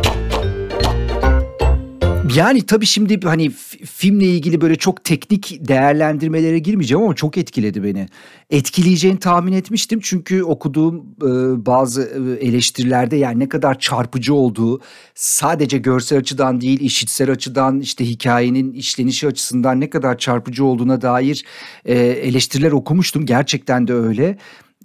Yani 2.35 2.61
tabii 2.65 2.85
şimdi 2.85 3.27
hani 3.27 3.49
filmle 3.85 4.25
ilgili 4.25 4.61
böyle 4.61 4.75
çok 4.75 5.03
teknik 5.03 5.67
değerlendirmelere 5.67 6.59
girmeyeceğim 6.59 7.03
ama 7.03 7.15
çok 7.15 7.37
etkiledi 7.37 7.83
beni. 7.83 8.07
Etkileyeceğini 8.49 9.19
tahmin 9.19 9.53
etmiştim 9.53 9.99
çünkü 10.03 10.43
okuduğum 10.43 10.95
e, 10.97 11.65
bazı 11.65 12.01
e, 12.01 12.47
eleştirilerde 12.47 13.15
yani 13.15 13.39
ne 13.39 13.49
kadar 13.49 13.79
çarpıcı 13.79 14.33
olduğu 14.33 14.81
sadece 15.15 15.77
görsel 15.77 16.19
açıdan 16.19 16.61
değil 16.61 16.79
işitsel 16.79 17.31
açıdan 17.31 17.79
işte 17.79 18.05
hikayenin 18.05 18.73
işlenişi 18.73 19.27
açısından 19.27 19.79
ne 19.79 19.89
kadar 19.89 20.17
çarpıcı 20.17 20.65
olduğuna 20.65 21.01
dair 21.01 21.45
e, 21.85 21.95
eleştiriler 21.99 22.71
okumuştum. 22.71 23.25
Gerçekten 23.25 23.87
de 23.87 23.93
öyle. 23.93 24.37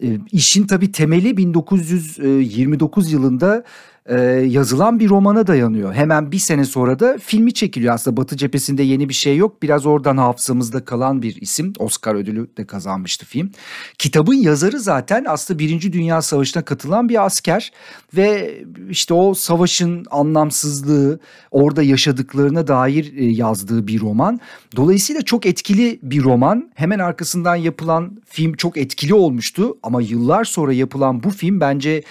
E, 0.03 0.19
işin 0.33 0.67
tabii 0.67 0.93
temeli 0.93 1.37
1929 1.37 3.13
yılında 3.13 3.65
e, 4.09 4.21
yazılan 4.47 5.01
bir 5.01 5.09
romana 5.09 5.47
dayanıyor. 5.47 5.95
Hemen 5.95 6.33
bir 6.33 6.39
sene 6.39 6.65
sonra 6.65 6.99
da 6.99 7.19
filmi 7.19 7.55
çekiliyor. 7.55 7.95
Aslında 7.95 8.17
Batı 8.17 8.37
cephesinde 8.37 8.83
yeni 8.83 9.09
bir 9.09 9.15
şey 9.15 9.37
yok. 9.37 9.63
Biraz 9.63 9.87
oradan 9.87 10.17
hafızamızda 10.17 10.85
kalan 10.85 11.23
bir 11.23 11.37
isim. 11.41 11.73
Oscar 11.79 12.15
ödülü 12.15 12.57
de 12.57 12.67
kazanmıştı 12.67 13.27
film. 13.27 13.51
Kitabın 13.99 14.35
yazarı 14.35 14.81
zaten 14.81 15.25
aslında 15.29 15.59
Birinci 15.59 15.93
Dünya 15.93 16.23
Savaşı'na 16.23 16.65
katılan 16.65 17.09
bir 17.09 17.27
asker. 17.27 17.73
Ve 18.17 18.59
işte 18.91 19.15
o 19.15 19.35
savaşın 19.35 20.05
anlamsızlığı, 20.11 21.21
orada 21.51 21.83
yaşadıklarına 21.83 22.67
dair 22.67 23.17
e, 23.17 23.25
yazdığı 23.25 23.87
bir 23.87 24.01
roman. 24.01 24.41
Dolayısıyla 24.77 25.23
çok 25.23 25.47
etkili 25.47 25.99
bir 26.03 26.23
roman. 26.23 26.71
Hemen 26.75 26.99
arkasından 26.99 27.57
yapılan 27.57 28.19
film 28.27 28.53
çok 28.53 28.77
etkili 28.77 29.15
olmuştu. 29.15 29.79
Ama 29.83 30.03
yıllar 30.03 30.45
sonra 30.45 30.73
yapılan 30.73 31.23
bu 31.23 31.31
film 31.31 31.61
bence 31.61 32.03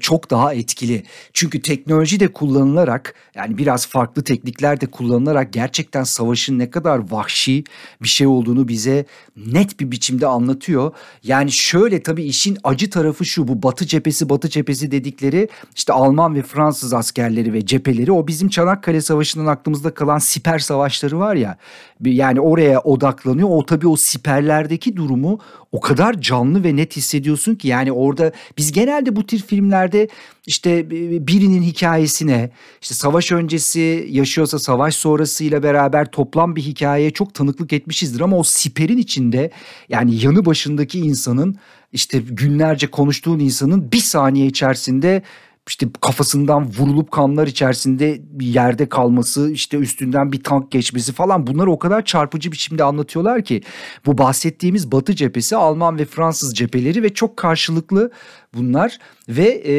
çok 0.00 0.30
daha 0.30 0.54
etkili. 0.54 1.02
Çünkü 1.32 1.62
teknoloji 1.62 2.20
de 2.20 2.28
kullanılarak 2.28 3.14
yani 3.34 3.58
biraz 3.58 3.86
farklı 3.86 4.24
teknikler 4.24 4.80
de 4.80 4.86
kullanılarak 4.86 5.52
gerçekten 5.52 6.04
savaşın 6.04 6.58
ne 6.58 6.70
kadar 6.70 7.10
vahşi 7.10 7.64
bir 8.02 8.08
şey 8.08 8.26
olduğunu 8.26 8.68
bize 8.68 9.04
net 9.36 9.80
bir 9.80 9.90
biçimde 9.90 10.26
anlatıyor. 10.26 10.92
Yani 11.22 11.52
şöyle 11.52 12.02
tabii 12.02 12.22
işin 12.22 12.58
acı 12.64 12.90
tarafı 12.90 13.24
şu 13.24 13.48
bu 13.48 13.62
Batı 13.62 13.86
cephesi 13.86 14.28
Batı 14.28 14.48
cephesi 14.48 14.90
dedikleri 14.90 15.48
işte 15.76 15.92
Alman 15.92 16.34
ve 16.34 16.42
Fransız 16.42 16.92
askerleri 16.92 17.52
ve 17.52 17.66
cepheleri 17.66 18.12
o 18.12 18.26
bizim 18.26 18.48
Çanakkale 18.48 19.00
Savaşı'ndan 19.00 19.46
aklımızda 19.46 19.94
kalan 19.94 20.18
siper 20.18 20.58
savaşları 20.58 21.18
var 21.18 21.34
ya 21.34 21.56
yani 22.04 22.40
oraya 22.40 22.80
odaklanıyor. 22.80 23.48
O 23.50 23.66
tabii 23.66 23.88
o 23.88 23.96
siperlerdeki 23.96 24.96
durumu 24.96 25.38
o 25.72 25.80
kadar 25.80 26.20
canlı 26.20 26.64
ve 26.64 26.76
net 26.76 26.96
hissediyorsun 26.96 27.54
ki 27.54 27.68
yani 27.68 27.92
orada 27.92 28.32
biz 28.58 28.72
genelde 28.72 29.16
bu 29.16 29.26
tür 29.26 29.38
filmlerde 29.40 30.08
işte 30.46 30.90
birinin 31.26 31.62
hikayesine 31.62 32.50
işte 32.82 32.94
savaş 32.94 33.32
öncesi 33.32 34.06
yaşıyorsa 34.10 34.58
savaş 34.58 34.94
sonrasıyla 34.94 35.62
beraber 35.62 36.10
toplam 36.10 36.56
bir 36.56 36.62
hikayeye 36.62 37.10
çok 37.10 37.34
tanıklık 37.34 37.72
etmişizdir. 37.72 38.20
Ama 38.20 38.36
o 38.36 38.42
siperin 38.42 38.98
içinde 38.98 39.50
yani 39.88 40.24
yanı 40.24 40.44
başındaki 40.44 40.98
insanın 41.00 41.56
işte 41.92 42.18
günlerce 42.18 42.86
konuştuğun 42.86 43.38
insanın 43.38 43.92
bir 43.92 43.98
saniye 43.98 44.46
içerisinde 44.46 45.22
işte 45.68 45.86
kafasından 46.00 46.66
vurulup 46.78 47.10
kanlar 47.10 47.46
içerisinde 47.46 48.22
yerde 48.40 48.88
kalması, 48.88 49.50
işte 49.50 49.76
üstünden 49.76 50.32
bir 50.32 50.42
tank 50.42 50.70
geçmesi 50.70 51.12
falan 51.12 51.46
bunları 51.46 51.70
o 51.70 51.78
kadar 51.78 52.04
çarpıcı 52.04 52.52
biçimde 52.52 52.84
anlatıyorlar 52.84 53.44
ki 53.44 53.62
bu 54.06 54.18
bahsettiğimiz 54.18 54.92
Batı 54.92 55.14
cephesi 55.14 55.56
Alman 55.56 55.98
ve 55.98 56.04
Fransız 56.04 56.54
cepheleri 56.54 57.02
ve 57.02 57.14
çok 57.14 57.36
karşılıklı 57.36 58.10
bunlar 58.54 58.98
ve 59.28 59.48
e, 59.48 59.74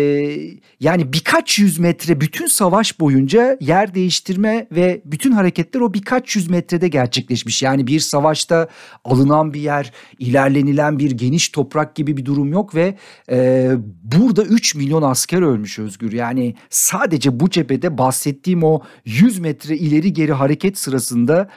yani 0.79 1.13
birkaç 1.13 1.59
yüz 1.59 1.79
metre 1.79 2.21
bütün 2.21 2.47
savaş 2.47 2.99
boyunca 2.99 3.57
yer 3.61 3.95
değiştirme 3.95 4.67
ve 4.71 5.01
bütün 5.05 5.31
hareketler 5.31 5.81
o 5.81 5.93
birkaç 5.93 6.35
yüz 6.35 6.49
metrede 6.49 6.87
gerçekleşmiş. 6.87 7.63
Yani 7.63 7.87
bir 7.87 7.99
savaşta 7.99 8.67
alınan 9.03 9.53
bir 9.53 9.61
yer, 9.61 9.91
ilerlenilen 10.19 10.99
bir 10.99 11.11
geniş 11.11 11.49
toprak 11.49 11.95
gibi 11.95 12.17
bir 12.17 12.25
durum 12.25 12.53
yok 12.53 12.75
ve 12.75 12.95
e, 13.31 13.71
burada 14.03 14.43
3 14.43 14.75
milyon 14.75 15.01
asker 15.01 15.41
ölmüş 15.41 15.79
Özgür. 15.79 16.11
Yani 16.11 16.55
sadece 16.69 17.39
bu 17.39 17.49
cephede 17.49 17.97
bahsettiğim 17.97 18.63
o 18.63 18.81
100 19.05 19.39
metre 19.39 19.77
ileri 19.77 20.13
geri 20.13 20.33
hareket 20.33 20.77
sırasında 20.77 21.49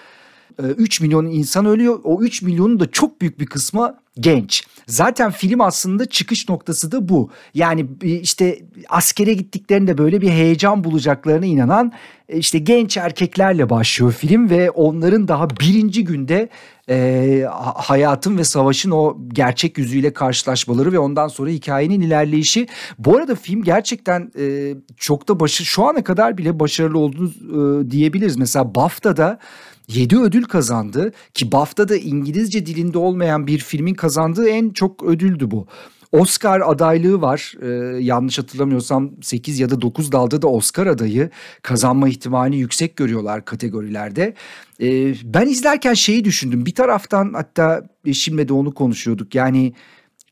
3 0.62 1.00
e, 1.00 1.04
milyon 1.04 1.26
insan 1.26 1.66
ölüyor. 1.66 2.00
O 2.04 2.22
3 2.22 2.42
milyonun 2.42 2.80
da 2.80 2.90
çok 2.90 3.20
büyük 3.20 3.40
bir 3.40 3.46
kısmı 3.46 4.03
genç. 4.20 4.64
Zaten 4.86 5.30
film 5.30 5.60
aslında 5.60 6.06
çıkış 6.06 6.48
noktası 6.48 6.92
da 6.92 7.08
bu. 7.08 7.30
Yani 7.54 7.86
işte 8.02 8.58
askere 8.88 9.34
gittiklerinde 9.34 9.98
böyle 9.98 10.20
bir 10.20 10.30
heyecan 10.30 10.84
bulacaklarına 10.84 11.46
inanan 11.46 11.92
e, 12.28 12.38
işte 12.38 12.58
genç 12.58 12.96
erkeklerle 12.96 13.70
başlıyor 13.70 14.12
film 14.12 14.50
ve 14.50 14.70
onların 14.70 15.28
daha 15.28 15.50
birinci 15.50 16.04
günde 16.04 16.48
e, 16.88 17.46
hayatın 17.74 18.38
ve 18.38 18.44
savaşın 18.44 18.90
o 18.90 19.18
gerçek 19.28 19.78
yüzüyle 19.78 20.12
karşılaşmaları 20.12 20.92
ve 20.92 20.98
ondan 20.98 21.28
sonra 21.28 21.50
hikayenin 21.50 22.00
ilerleyişi. 22.00 22.66
Bu 22.98 23.16
arada 23.16 23.34
film 23.34 23.62
gerçekten 23.62 24.32
e, 24.38 24.74
çok 24.96 25.28
da 25.28 25.40
başı 25.40 25.64
şu 25.64 25.84
ana 25.84 26.04
kadar 26.04 26.38
bile 26.38 26.60
başarılı 26.60 26.98
olduğunu 26.98 27.30
e, 27.30 27.90
diyebiliriz. 27.90 28.36
Mesela 28.36 28.74
BAFTA'da 28.74 29.38
7 29.88 30.18
ödül 30.18 30.44
kazandı 30.44 31.12
ki 31.34 31.52
BAFTA'da 31.52 31.96
İngilizce 31.96 32.66
dilinde 32.66 32.98
olmayan 32.98 33.46
bir 33.46 33.58
filmin 33.58 33.94
kazandığı 33.94 34.48
en 34.48 34.70
çok 34.70 35.02
ödüldü 35.02 35.50
bu. 35.50 35.66
Oscar 36.12 36.60
adaylığı 36.60 37.20
var. 37.20 37.54
Ee, 37.62 38.02
yanlış 38.02 38.38
hatırlamıyorsam 38.38 39.10
8 39.22 39.58
ya 39.58 39.70
da 39.70 39.80
9 39.80 40.12
dalda 40.12 40.42
da 40.42 40.48
Oscar 40.48 40.86
adayı 40.86 41.30
kazanma 41.62 42.08
ihtimalini 42.08 42.56
yüksek 42.56 42.96
görüyorlar 42.96 43.44
kategorilerde. 43.44 44.34
Ee, 44.80 45.14
ben 45.24 45.46
izlerken 45.46 45.94
şeyi 45.94 46.24
düşündüm. 46.24 46.66
Bir 46.66 46.74
taraftan 46.74 47.32
hatta 47.32 47.82
eşimle 48.06 48.48
de 48.48 48.52
onu 48.52 48.74
konuşuyorduk. 48.74 49.34
Yani 49.34 49.72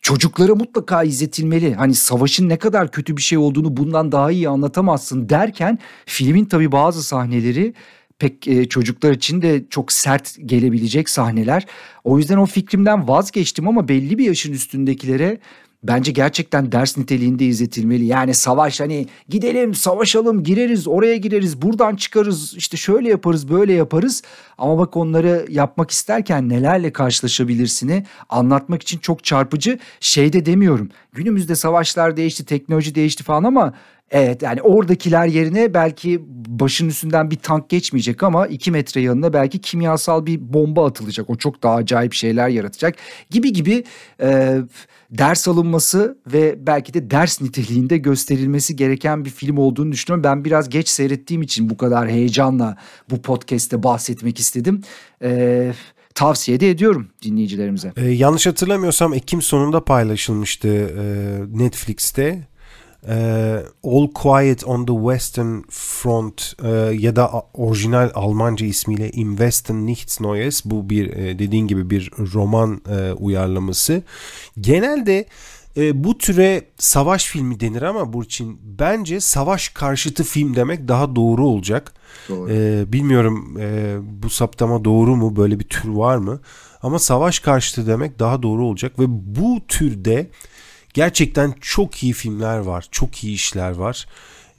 çocuklara 0.00 0.54
mutlaka 0.54 1.02
izletilmeli. 1.02 1.74
Hani 1.74 1.94
savaşın 1.94 2.48
ne 2.48 2.56
kadar 2.56 2.90
kötü 2.90 3.16
bir 3.16 3.22
şey 3.22 3.38
olduğunu 3.38 3.76
bundan 3.76 4.12
daha 4.12 4.30
iyi 4.30 4.48
anlatamazsın 4.48 5.28
derken 5.28 5.78
filmin 6.06 6.44
tabii 6.44 6.72
bazı 6.72 7.02
sahneleri 7.02 7.74
pek 8.22 8.48
e, 8.48 8.68
çocuklar 8.68 9.12
için 9.12 9.42
de 9.42 9.64
çok 9.70 9.92
sert 9.92 10.36
gelebilecek 10.46 11.08
sahneler. 11.08 11.66
O 12.04 12.18
yüzden 12.18 12.36
o 12.36 12.46
fikrimden 12.46 13.08
vazgeçtim 13.08 13.68
ama 13.68 13.88
belli 13.88 14.18
bir 14.18 14.24
yaşın 14.24 14.52
üstündekilere 14.52 15.38
bence 15.82 16.12
gerçekten 16.12 16.72
ders 16.72 16.98
niteliğinde 16.98 17.44
izletilmeli. 17.44 18.04
Yani 18.04 18.34
savaş 18.34 18.80
hani 18.80 19.06
gidelim 19.28 19.74
savaşalım 19.74 20.42
gireriz 20.42 20.88
oraya 20.88 21.16
gireriz 21.16 21.62
buradan 21.62 21.96
çıkarız 21.96 22.54
işte 22.56 22.76
şöyle 22.76 23.08
yaparız 23.08 23.50
böyle 23.50 23.72
yaparız. 23.72 24.22
Ama 24.58 24.78
bak 24.78 24.96
onları 24.96 25.46
yapmak 25.48 25.90
isterken 25.90 26.48
nelerle 26.48 26.92
karşılaşabilirsini 26.92 28.04
anlatmak 28.28 28.82
için 28.82 28.98
çok 28.98 29.24
çarpıcı 29.24 29.78
şey 30.00 30.32
de 30.32 30.46
demiyorum. 30.46 30.88
Günümüzde 31.12 31.56
savaşlar 31.56 32.16
değişti 32.16 32.44
teknoloji 32.44 32.94
değişti 32.94 33.24
falan 33.24 33.44
ama 33.44 33.74
Evet 34.12 34.42
yani 34.42 34.62
oradakiler 34.62 35.26
yerine 35.26 35.74
belki 35.74 36.22
başın 36.46 36.88
üstünden 36.88 37.30
bir 37.30 37.36
tank 37.36 37.68
geçmeyecek 37.68 38.22
ama 38.22 38.46
iki 38.46 38.70
metre 38.70 39.00
yanına 39.00 39.32
belki 39.32 39.60
kimyasal 39.60 40.26
bir 40.26 40.52
bomba 40.52 40.86
atılacak. 40.86 41.30
O 41.30 41.36
çok 41.36 41.62
daha 41.62 41.74
acayip 41.74 42.12
şeyler 42.12 42.48
yaratacak 42.48 42.94
gibi 43.30 43.52
gibi 43.52 43.84
e, 44.20 44.58
ders 45.10 45.48
alınması 45.48 46.18
ve 46.32 46.66
belki 46.66 46.94
de 46.94 47.10
ders 47.10 47.40
niteliğinde 47.40 47.98
gösterilmesi 47.98 48.76
gereken 48.76 49.24
bir 49.24 49.30
film 49.30 49.58
olduğunu 49.58 49.92
düşünüyorum. 49.92 50.24
Ben 50.24 50.44
biraz 50.44 50.68
geç 50.68 50.88
seyrettiğim 50.88 51.42
için 51.42 51.70
bu 51.70 51.76
kadar 51.76 52.08
heyecanla 52.08 52.76
bu 53.10 53.22
podcast'te 53.22 53.82
bahsetmek 53.82 54.38
istedim. 54.38 54.82
Evet 55.20 55.76
tavsiye 56.14 56.60
de 56.60 56.70
ediyorum 56.70 57.08
dinleyicilerimize. 57.22 57.92
Ee, 57.96 58.08
yanlış 58.08 58.46
hatırlamıyorsam 58.46 59.14
Ekim 59.14 59.42
sonunda 59.42 59.84
paylaşılmıştı 59.84 60.68
e, 60.68 61.04
Netflix'te 61.58 62.51
e, 63.08 63.14
All 63.84 64.08
Quiet 64.14 64.64
on 64.64 64.86
the 64.86 64.92
Western 64.92 65.60
Front 65.70 66.54
e, 66.64 66.68
ya 66.98 67.16
da 67.16 67.30
orijinal 67.54 68.10
Almanca 68.14 68.66
ismiyle 68.66 69.10
Im 69.10 69.30
Westen 69.30 69.86
Nichts 69.86 70.20
Neues 70.20 70.64
bu 70.64 70.90
bir 70.90 71.16
e, 71.16 71.38
dediğin 71.38 71.66
gibi 71.66 71.90
bir 71.90 72.10
roman 72.34 72.80
e, 72.90 73.12
uyarlaması. 73.12 74.02
Genelde 74.60 75.26
e, 75.76 76.04
bu 76.04 76.18
türe 76.18 76.62
savaş 76.78 77.26
filmi 77.26 77.60
denir 77.60 77.82
ama 77.82 78.12
Burçin 78.12 78.60
bence 78.62 79.20
savaş 79.20 79.68
karşıtı 79.68 80.24
film 80.24 80.56
demek 80.56 80.88
daha 80.88 81.16
doğru 81.16 81.46
olacak. 81.46 81.94
Doğru. 82.28 82.50
E, 82.52 82.92
bilmiyorum 82.92 83.56
e, 83.60 83.96
bu 84.22 84.30
saptama 84.30 84.84
doğru 84.84 85.16
mu 85.16 85.36
böyle 85.36 85.58
bir 85.60 85.68
tür 85.68 85.88
var 85.88 86.16
mı? 86.16 86.40
Ama 86.82 86.98
savaş 86.98 87.38
karşıtı 87.38 87.86
demek 87.86 88.18
daha 88.18 88.42
doğru 88.42 88.66
olacak 88.66 88.98
ve 88.98 89.04
bu 89.08 89.60
türde 89.68 90.30
Gerçekten 90.94 91.54
çok 91.60 92.02
iyi 92.02 92.12
filmler 92.12 92.58
var. 92.58 92.88
Çok 92.90 93.24
iyi 93.24 93.34
işler 93.34 93.70
var. 93.70 94.06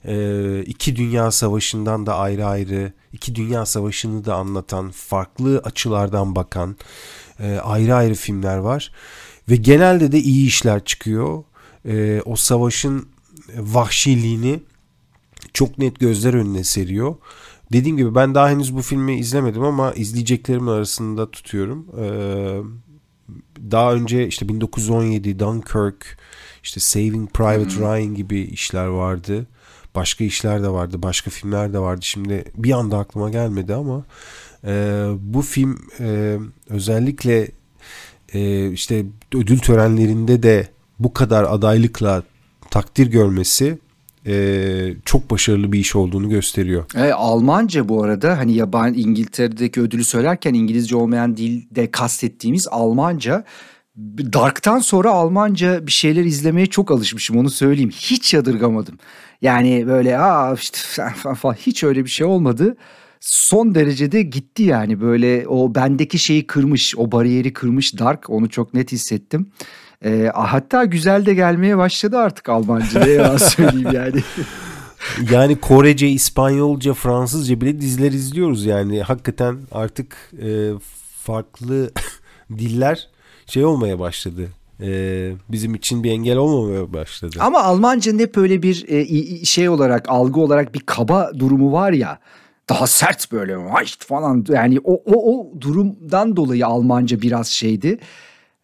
Ee, 0.04 0.62
iki 0.66 0.96
Dünya 0.96 1.30
Savaşı'ndan 1.30 2.06
da 2.06 2.16
ayrı 2.16 2.46
ayrı, 2.46 2.92
iki 3.12 3.34
Dünya 3.34 3.66
Savaşı'nı 3.66 4.24
da 4.24 4.34
anlatan, 4.34 4.90
farklı 4.90 5.58
açılardan 5.64 6.36
bakan 6.36 6.76
e, 7.40 7.56
ayrı 7.56 7.94
ayrı 7.94 8.14
filmler 8.14 8.56
var. 8.56 8.92
Ve 9.48 9.56
genelde 9.56 10.12
de 10.12 10.18
iyi 10.18 10.46
işler 10.46 10.84
çıkıyor. 10.84 11.44
E, 11.88 12.22
o 12.24 12.36
savaşın 12.36 13.08
vahşiliğini 13.56 14.60
çok 15.52 15.78
net 15.78 16.00
gözler 16.00 16.34
önüne 16.34 16.64
seriyor. 16.64 17.16
Dediğim 17.72 17.96
gibi 17.96 18.14
ben 18.14 18.34
daha 18.34 18.50
henüz 18.50 18.76
bu 18.76 18.82
filmi 18.82 19.18
izlemedim 19.18 19.62
ama 19.62 19.92
izleyeceklerimin 19.92 20.66
arasında 20.66 21.30
tutuyorum. 21.30 21.86
Ee, 21.98 22.60
daha 23.70 23.94
önce 23.94 24.26
işte 24.26 24.48
1917 24.48 25.38
Dunkirk, 25.38 26.18
işte 26.62 26.80
Saving 26.80 27.30
Private 27.32 27.76
hmm. 27.76 27.82
Ryan 27.82 28.14
gibi 28.14 28.40
işler 28.40 28.86
vardı. 28.86 29.46
Başka 29.94 30.24
işler 30.24 30.62
de 30.62 30.68
vardı, 30.68 31.02
başka 31.02 31.30
filmler 31.30 31.72
de 31.72 31.78
vardı. 31.78 32.00
Şimdi 32.02 32.44
bir 32.54 32.72
anda 32.72 32.98
aklıma 32.98 33.30
gelmedi 33.30 33.74
ama 33.74 34.04
e, 34.64 35.06
bu 35.18 35.42
film 35.42 35.78
e, 36.00 36.38
özellikle 36.68 37.48
e, 38.32 38.70
işte 38.70 39.06
ödül 39.34 39.58
törenlerinde 39.58 40.42
de 40.42 40.68
bu 40.98 41.12
kadar 41.12 41.44
adaylıkla 41.44 42.22
takdir 42.70 43.06
görmesi 43.06 43.78
e, 44.26 44.94
çok 45.04 45.30
başarılı 45.30 45.72
bir 45.72 45.78
iş 45.78 45.96
olduğunu 45.96 46.28
gösteriyor. 46.28 46.84
E, 46.96 47.12
Almanca 47.12 47.88
bu 47.88 48.02
arada 48.02 48.38
hani 48.38 48.54
yabancı 48.54 49.00
İngiltere'deki 49.00 49.80
ödülü 49.80 50.04
söylerken 50.04 50.54
İngilizce 50.54 50.96
olmayan 50.96 51.36
dilde 51.36 51.90
kastettiğimiz 51.90 52.68
Almanca. 52.70 53.44
Dark'tan 54.32 54.78
sonra 54.78 55.10
Almanca 55.10 55.86
bir 55.86 55.92
şeyler 55.92 56.24
izlemeye 56.24 56.66
çok 56.66 56.90
alışmışım 56.90 57.36
onu 57.36 57.50
söyleyeyim. 57.50 57.90
Hiç 57.90 58.34
yadırgamadım. 58.34 58.98
Yani 59.42 59.86
böyle 59.86 60.18
aa 60.18 60.54
işte 60.54 60.78
falan 61.34 61.54
hiç 61.54 61.84
öyle 61.84 62.04
bir 62.04 62.10
şey 62.10 62.26
olmadı. 62.26 62.76
Son 63.20 63.74
derecede 63.74 64.22
gitti 64.22 64.62
yani 64.62 65.00
böyle 65.00 65.48
o 65.48 65.74
bendeki 65.74 66.18
şeyi 66.18 66.46
kırmış, 66.46 66.94
o 66.96 67.12
bariyeri 67.12 67.52
kırmış 67.52 67.98
Dark 67.98 68.30
onu 68.30 68.48
çok 68.48 68.74
net 68.74 68.92
hissettim. 68.92 69.46
E, 70.04 70.30
hatta 70.34 70.84
güzel 70.84 71.26
de 71.26 71.34
gelmeye 71.34 71.78
başladı 71.78 72.18
artık 72.18 72.48
Almanca 72.48 73.04
ne 73.04 73.10
yalan 73.10 73.36
söyleyeyim 73.36 73.92
yani. 73.92 74.22
yani 75.30 75.56
Korece, 75.60 76.08
İspanyolca, 76.08 76.94
Fransızca 76.94 77.60
bile 77.60 77.80
diziler 77.80 78.12
izliyoruz 78.12 78.64
yani. 78.64 79.02
Hakikaten 79.02 79.56
artık 79.72 80.16
e, 80.42 80.70
farklı 81.22 81.90
diller 82.50 83.08
şey 83.46 83.64
olmaya 83.64 83.98
başladı. 83.98 84.48
Ee, 84.80 85.32
bizim 85.48 85.74
için 85.74 86.04
bir 86.04 86.10
engel 86.10 86.36
olmamaya 86.36 86.92
başladı. 86.92 87.36
Ama 87.40 87.62
Almanca'nın 87.62 88.18
hep 88.18 88.36
öyle 88.36 88.62
bir 88.62 88.84
e, 88.88 89.44
şey 89.44 89.68
olarak 89.68 90.08
algı 90.08 90.40
olarak 90.40 90.74
bir 90.74 90.80
kaba 90.80 91.30
durumu 91.38 91.72
var 91.72 91.92
ya 91.92 92.18
daha 92.68 92.86
sert 92.86 93.32
böyle 93.32 93.56
falan 93.98 94.44
yani 94.48 94.80
o, 94.84 94.94
o, 94.94 95.38
o 95.38 95.60
durumdan 95.60 96.36
dolayı 96.36 96.66
Almanca 96.66 97.22
biraz 97.22 97.48
şeydi 97.48 97.98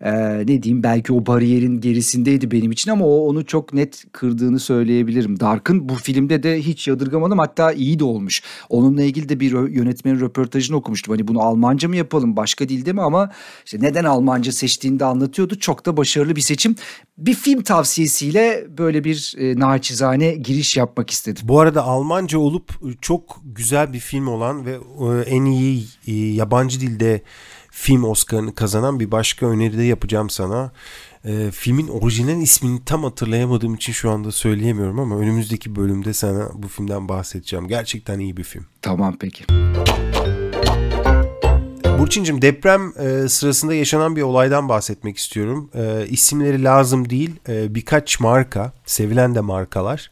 e, 0.00 0.12
ne 0.46 0.62
diyeyim 0.62 0.82
belki 0.82 1.12
o 1.12 1.26
bariyerin 1.26 1.80
gerisindeydi 1.80 2.50
benim 2.50 2.72
için 2.72 2.90
ama 2.90 3.06
o 3.06 3.28
onu 3.28 3.46
çok 3.46 3.72
net 3.72 4.04
kırdığını 4.12 4.58
söyleyebilirim. 4.58 5.40
Dark'ın 5.40 5.88
bu 5.88 5.94
filmde 5.94 6.42
de 6.42 6.62
hiç 6.62 6.88
yadırgamadım 6.88 7.38
hatta 7.38 7.72
iyi 7.72 7.98
de 7.98 8.04
olmuş. 8.04 8.42
Onunla 8.68 9.02
ilgili 9.02 9.28
de 9.28 9.40
bir 9.40 9.68
yönetmenin 9.68 10.20
röportajını 10.20 10.76
okumuştum. 10.76 11.14
Hani 11.14 11.28
bunu 11.28 11.40
Almanca 11.40 11.88
mı 11.88 11.96
yapalım 11.96 12.36
başka 12.36 12.68
dilde 12.68 12.92
mi 12.92 13.02
ama 13.02 13.30
işte 13.64 13.78
neden 13.80 14.04
Almanca 14.04 14.52
seçtiğini 14.52 15.00
de 15.00 15.04
anlatıyordu. 15.04 15.58
Çok 15.58 15.86
da 15.86 15.96
başarılı 15.96 16.36
bir 16.36 16.40
seçim. 16.40 16.76
Bir 17.18 17.34
film 17.34 17.62
tavsiyesiyle 17.62 18.66
böyle 18.78 19.04
bir 19.04 19.34
e, 19.38 19.58
naçizane 19.60 20.34
giriş 20.34 20.76
yapmak 20.76 21.10
istedim. 21.10 21.42
Bu 21.48 21.60
arada 21.60 21.82
Almanca 21.82 22.38
olup 22.38 22.72
çok 23.00 23.40
güzel 23.44 23.92
bir 23.92 23.98
film 23.98 24.26
olan 24.26 24.66
ve 24.66 24.72
e, 24.72 25.20
en 25.20 25.44
iyi 25.44 25.84
e, 26.06 26.12
yabancı 26.12 26.80
dilde 26.80 27.22
film 27.80 28.04
Oscar'ını 28.04 28.54
kazanan 28.54 29.00
bir 29.00 29.10
başka 29.10 29.46
öneride 29.46 29.82
yapacağım 29.82 30.30
sana. 30.30 30.72
E, 31.24 31.50
filmin 31.50 31.88
orijinal 31.88 32.42
ismini 32.42 32.84
tam 32.84 33.04
hatırlayamadığım 33.04 33.74
için 33.74 33.92
şu 33.92 34.10
anda 34.10 34.32
söyleyemiyorum 34.32 35.00
ama 35.00 35.16
önümüzdeki 35.16 35.76
bölümde 35.76 36.12
sana 36.12 36.48
bu 36.54 36.68
filmden 36.68 37.08
bahsedeceğim. 37.08 37.68
Gerçekten 37.68 38.18
iyi 38.18 38.36
bir 38.36 38.42
film. 38.42 38.66
Tamam 38.82 39.16
peki. 39.20 39.44
Burçin'cim 41.98 42.42
deprem 42.42 42.92
e, 42.98 43.28
sırasında 43.28 43.74
yaşanan 43.74 44.16
bir 44.16 44.22
olaydan 44.22 44.68
bahsetmek 44.68 45.16
istiyorum. 45.16 45.70
E, 45.74 46.06
isimleri 46.08 46.64
lazım 46.64 47.10
değil 47.10 47.36
e, 47.48 47.74
birkaç 47.74 48.20
marka, 48.20 48.72
sevilen 48.86 49.34
de 49.34 49.40
markalar. 49.40 50.10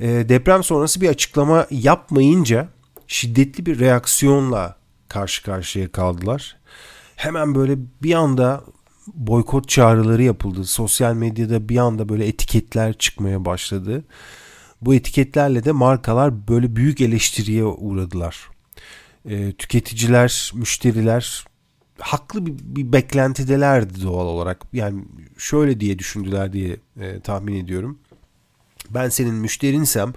E, 0.00 0.06
deprem 0.08 0.64
sonrası 0.64 1.00
bir 1.00 1.08
açıklama 1.08 1.66
yapmayınca 1.70 2.68
şiddetli 3.06 3.66
bir 3.66 3.78
reaksiyonla 3.78 4.76
karşı 5.08 5.42
karşıya 5.42 5.92
kaldılar 5.92 6.63
hemen 7.16 7.54
böyle 7.54 7.78
bir 8.02 8.14
anda 8.14 8.64
boykot 9.06 9.68
çağrıları 9.68 10.22
yapıldı. 10.22 10.64
Sosyal 10.64 11.14
medyada 11.14 11.68
bir 11.68 11.76
anda 11.76 12.08
böyle 12.08 12.26
etiketler 12.26 12.98
çıkmaya 12.98 13.44
başladı. 13.44 14.04
Bu 14.80 14.94
etiketlerle 14.94 15.64
de 15.64 15.72
markalar 15.72 16.48
böyle 16.48 16.76
büyük 16.76 17.00
eleştiriye 17.00 17.64
uğradılar. 17.64 18.50
E, 19.24 19.52
tüketiciler, 19.52 20.52
müşteriler 20.54 21.44
haklı 21.98 22.46
bir, 22.46 22.54
bir 22.58 22.92
beklentidelerdi 22.92 24.02
doğal 24.02 24.26
olarak. 24.26 24.62
Yani 24.72 25.04
şöyle 25.38 25.80
diye 25.80 25.98
düşündüler 25.98 26.52
diye 26.52 26.76
e, 27.00 27.20
tahmin 27.20 27.64
ediyorum. 27.64 27.98
Ben 28.90 29.08
senin 29.08 29.34
müşterinsem 29.34 30.12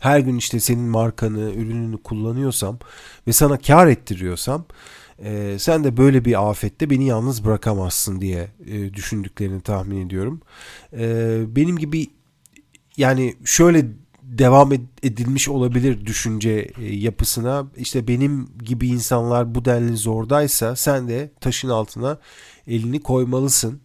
her 0.00 0.18
gün 0.20 0.36
işte 0.36 0.60
senin 0.60 0.84
markanı, 0.84 1.52
ürününü 1.52 2.02
kullanıyorsam 2.02 2.78
ve 3.26 3.32
sana 3.32 3.58
kar 3.58 3.86
ettiriyorsam 3.86 4.64
e, 5.18 5.56
sen 5.58 5.84
de 5.84 5.96
böyle 5.96 6.24
bir 6.24 6.50
afette 6.50 6.90
beni 6.90 7.06
yalnız 7.06 7.44
bırakamazsın 7.44 8.20
diye 8.20 8.48
e, 8.66 8.94
düşündüklerini 8.94 9.60
tahmin 9.60 10.06
ediyorum. 10.06 10.40
E, 10.92 11.38
benim 11.56 11.78
gibi 11.78 12.06
yani 12.96 13.34
şöyle 13.44 13.86
devam 14.22 14.72
edilmiş 15.02 15.48
olabilir 15.48 16.06
düşünce 16.06 16.70
e, 16.80 16.94
yapısına 16.94 17.66
işte 17.76 18.08
benim 18.08 18.48
gibi 18.64 18.88
insanlar 18.88 19.54
bu 19.54 19.64
denli 19.64 19.96
zordaysa 19.96 20.76
sen 20.76 21.08
de 21.08 21.30
taşın 21.40 21.68
altına 21.68 22.18
elini 22.66 23.02
koymalısın. 23.02 23.80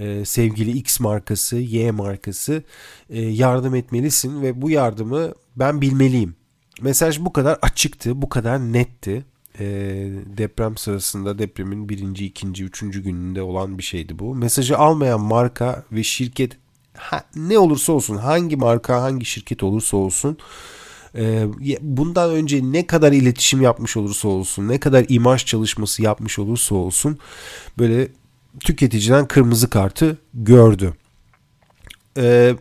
Ee, 0.00 0.24
sevgili 0.24 0.70
X 0.70 1.00
markası, 1.00 1.56
Y 1.56 1.90
markası 1.90 2.62
e, 3.10 3.20
yardım 3.20 3.74
etmelisin 3.74 4.42
ve 4.42 4.62
bu 4.62 4.70
yardımı 4.70 5.32
ben 5.56 5.80
bilmeliyim. 5.80 6.36
Mesaj 6.80 7.20
bu 7.20 7.32
kadar 7.32 7.58
açıktı, 7.62 8.22
bu 8.22 8.28
kadar 8.28 8.58
netti 8.58 9.24
e, 9.60 9.64
deprem 10.38 10.76
sırasında 10.76 11.38
depremin 11.38 11.88
birinci, 11.88 12.26
ikinci, 12.26 12.64
üçüncü 12.64 13.02
gününde 13.02 13.42
olan 13.42 13.78
bir 13.78 13.82
şeydi 13.82 14.18
bu. 14.18 14.34
Mesajı 14.34 14.78
almayan 14.78 15.20
marka 15.20 15.84
ve 15.92 16.02
şirket 16.02 16.56
ha, 16.96 17.24
ne 17.36 17.58
olursa 17.58 17.92
olsun 17.92 18.16
hangi 18.16 18.56
marka 18.56 19.02
hangi 19.02 19.24
şirket 19.24 19.62
olursa 19.62 19.96
olsun 19.96 20.38
e, 21.14 21.48
bundan 21.80 22.30
önce 22.30 22.72
ne 22.72 22.86
kadar 22.86 23.12
iletişim 23.12 23.62
yapmış 23.62 23.96
olursa 23.96 24.28
olsun 24.28 24.68
ne 24.68 24.80
kadar 24.80 25.06
imaj 25.08 25.44
çalışması 25.44 26.02
yapmış 26.02 26.38
olursa 26.38 26.74
olsun 26.74 27.18
böyle 27.78 28.08
tüketiciden 28.60 29.28
kırmızı 29.28 29.70
kartı 29.70 30.18
gördü. 30.34 30.94
E, 32.16 32.56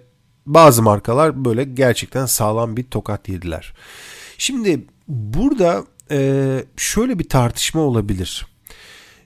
bazı 0.46 0.84
markalar 0.84 1.46
böyle 1.46 1.64
gerçekten 1.64 2.26
sağlam 2.26 2.78
bir 2.78 2.84
tokat 2.84 3.30
yediler. 3.30 3.74
Şimdi 4.38 4.86
burada 5.08 5.86
e, 6.12 6.66
şöyle 6.78 7.20
bir 7.20 7.30
tartışma 7.30 7.82
olabilir. 7.82 8.48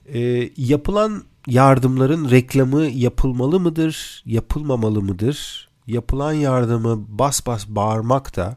E, 0.06 0.50
yapılan 0.56 1.24
yardımların 1.46 2.30
reklamı 2.30 2.82
yapılmalı 2.82 3.60
mıdır, 3.60 4.22
yapılmamalı 4.26 5.02
mıdır? 5.02 5.68
Yapılan 5.86 6.32
yardımı 6.32 7.04
bas 7.18 7.46
bas 7.46 7.68
bağırmak 7.68 8.36
da 8.36 8.56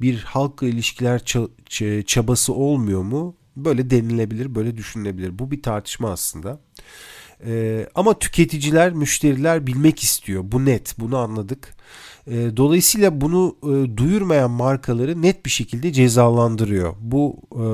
bir 0.00 0.18
halkla 0.18 0.66
ilişkiler 0.66 1.22
çabası 2.06 2.52
olmuyor 2.52 3.02
mu? 3.02 3.36
Böyle 3.56 3.90
denilebilir, 3.90 4.54
böyle 4.54 4.76
düşünülebilir. 4.76 5.38
Bu 5.38 5.50
bir 5.50 5.62
tartışma 5.62 6.10
aslında. 6.10 6.60
Ee, 7.46 7.88
ama 7.94 8.18
tüketiciler, 8.18 8.92
müşteriler 8.92 9.66
bilmek 9.66 10.02
istiyor. 10.02 10.42
Bu 10.46 10.64
net, 10.64 10.94
bunu 10.98 11.16
anladık. 11.18 11.74
Ee, 12.30 12.56
dolayısıyla 12.56 13.20
bunu 13.20 13.56
e, 13.62 13.96
duyurmayan 13.96 14.50
markaları 14.50 15.22
net 15.22 15.44
bir 15.44 15.50
şekilde 15.50 15.92
cezalandırıyor. 15.92 16.94
Bu 17.00 17.36
e, 17.52 17.64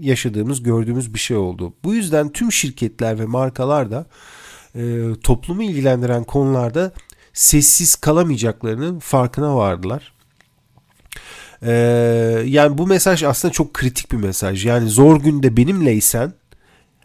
yaşadığımız, 0.00 0.62
gördüğümüz 0.62 1.14
bir 1.14 1.18
şey 1.18 1.36
oldu. 1.36 1.74
Bu 1.84 1.94
yüzden 1.94 2.28
tüm 2.28 2.52
şirketler 2.52 3.18
ve 3.18 3.26
markalar 3.26 3.90
da 3.90 4.06
e, 4.74 5.02
toplumu 5.22 5.62
ilgilendiren 5.62 6.24
konularda 6.24 6.92
sessiz 7.32 7.94
kalamayacaklarının 7.94 8.98
farkına 8.98 9.56
vardılar. 9.56 10.14
Ee, 11.62 11.72
yani 12.46 12.78
bu 12.78 12.86
mesaj 12.86 13.22
aslında 13.22 13.52
çok 13.52 13.74
kritik 13.74 14.12
bir 14.12 14.16
mesaj. 14.16 14.66
Yani 14.66 14.88
zor 14.88 15.20
günde 15.20 15.56
benimleysen 15.56 16.32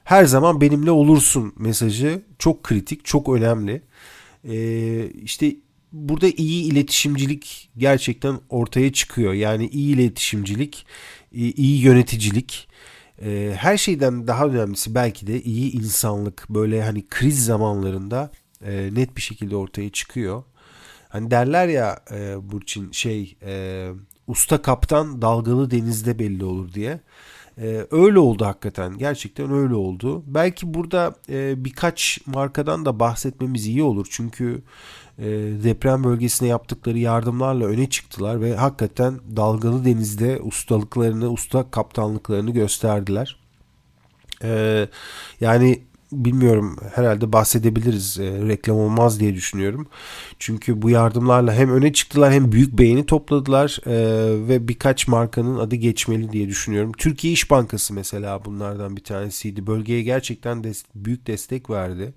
her 0.04 0.26
zaman 0.26 0.62
benimle 0.62 0.92
olursun 0.92 1.54
mesajı 1.58 2.22
çok 2.40 2.64
kritik, 2.64 3.06
çok 3.06 3.30
önemli. 3.30 3.82
Ee, 4.50 5.06
işte 5.10 5.56
burada 5.92 6.28
iyi 6.28 6.72
iletişimcilik 6.72 7.70
gerçekten 7.78 8.40
ortaya 8.50 8.94
çıkıyor. 8.94 9.34
Yani 9.34 9.68
iyi 9.68 9.96
iletişimcilik, 9.96 10.86
iyi 11.32 11.82
yöneticilik, 11.82 12.70
e, 13.26 13.54
her 13.58 13.78
şeyden 13.78 14.28
daha 14.28 14.46
önemlisi 14.46 14.96
belki 14.96 15.28
de 15.28 15.42
iyi 15.42 15.72
insanlık 15.72 16.46
böyle 16.50 16.84
hani 16.84 17.08
kriz 17.10 17.46
zamanlarında 17.46 18.32
e, 18.66 18.90
net 18.94 19.16
bir 19.16 19.22
şekilde 19.22 19.56
ortaya 19.56 19.90
çıkıyor. 19.90 20.44
Hani 21.10 21.32
derler 21.32 21.68
ya 21.68 22.00
e, 22.12 22.52
Burçin 22.52 22.92
şey 22.92 23.38
usta 24.28 24.62
kaptan 24.62 25.22
dalgalı 25.22 25.72
denizde 25.72 26.20
belli 26.20 26.46
olur 26.46 26.74
diye. 26.74 27.00
Öyle 27.92 28.20
oldu 28.20 28.46
hakikaten. 28.46 28.98
Gerçekten 28.98 29.52
öyle 29.52 29.74
oldu. 29.76 30.24
Belki 30.28 30.74
burada 30.74 31.16
birkaç 31.64 32.20
markadan 32.26 32.86
da 32.86 33.00
bahsetmemiz 33.00 33.68
iyi 33.68 33.84
olur. 33.84 34.08
Çünkü 34.10 34.62
deprem 35.64 36.04
bölgesine 36.04 36.48
yaptıkları 36.48 36.98
yardımlarla 36.98 37.66
öne 37.66 37.90
çıktılar 37.90 38.42
ve 38.42 38.56
hakikaten 38.56 39.20
dalgalı 39.36 39.86
denizde 39.86 40.40
ustalıklarını, 40.42 41.32
usta 41.32 41.72
kaptanlıklarını 41.72 42.52
gösterdiler. 42.52 43.40
E, 44.44 44.88
yani 45.42 45.82
bilmiyorum 46.12 46.78
herhalde 46.96 47.34
bahsedebiliriz. 47.34 48.20
E, 48.20 48.48
reklam 48.48 48.78
olmaz 48.78 49.20
diye 49.20 49.36
düşünüyorum. 49.36 49.88
Çünkü 50.40 50.82
bu 50.82 50.90
yardımlarla 50.90 51.54
hem 51.54 51.72
öne 51.72 51.94
çıktılar 51.94 52.34
hem 52.34 52.52
büyük 52.52 52.80
beğeni 52.80 53.06
topladılar 53.06 53.80
e, 53.86 53.94
ve 54.48 54.68
birkaç 54.68 55.08
markanın 55.08 55.60
adı 55.60 55.76
geçmeli 55.76 56.32
diye 56.32 56.48
düşünüyorum. 56.48 56.92
Türkiye 56.98 57.34
İş 57.34 57.52
Bankası 57.52 57.94
mesela 57.94 58.46
bunlardan 58.46 58.98
bir 58.98 59.04
tanesiydi. 59.04 59.68
Bölgeye 59.68 60.02
gerçekten 60.02 60.64
büyük 60.96 61.28
destek 61.28 61.70
verdi. 61.70 62.14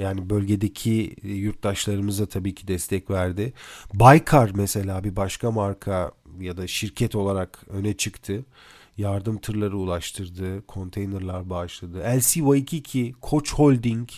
Yani 0.00 0.30
bölgedeki 0.30 1.16
yurttaşlarımıza 1.22 2.26
tabii 2.26 2.54
ki 2.54 2.68
destek 2.68 3.10
verdi. 3.10 3.52
Baykar 3.94 4.50
mesela 4.54 5.04
bir 5.04 5.16
başka 5.16 5.50
marka 5.50 6.12
ya 6.40 6.56
da 6.56 6.66
şirket 6.66 7.14
olarak 7.14 7.64
öne 7.68 7.96
çıktı 7.96 8.44
yardım 9.00 9.38
tırları 9.38 9.78
ulaştırdı, 9.78 10.66
konteynerlar 10.66 11.50
bağışladı. 11.50 11.98
LC 11.98 12.22
Waikiki, 12.22 13.14
Koç 13.20 13.54
Holding, 13.54 14.08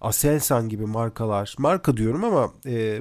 Aselsan 0.00 0.68
gibi 0.68 0.86
markalar, 0.86 1.54
marka 1.58 1.96
diyorum 1.96 2.24
ama 2.24 2.52
e, 2.66 3.00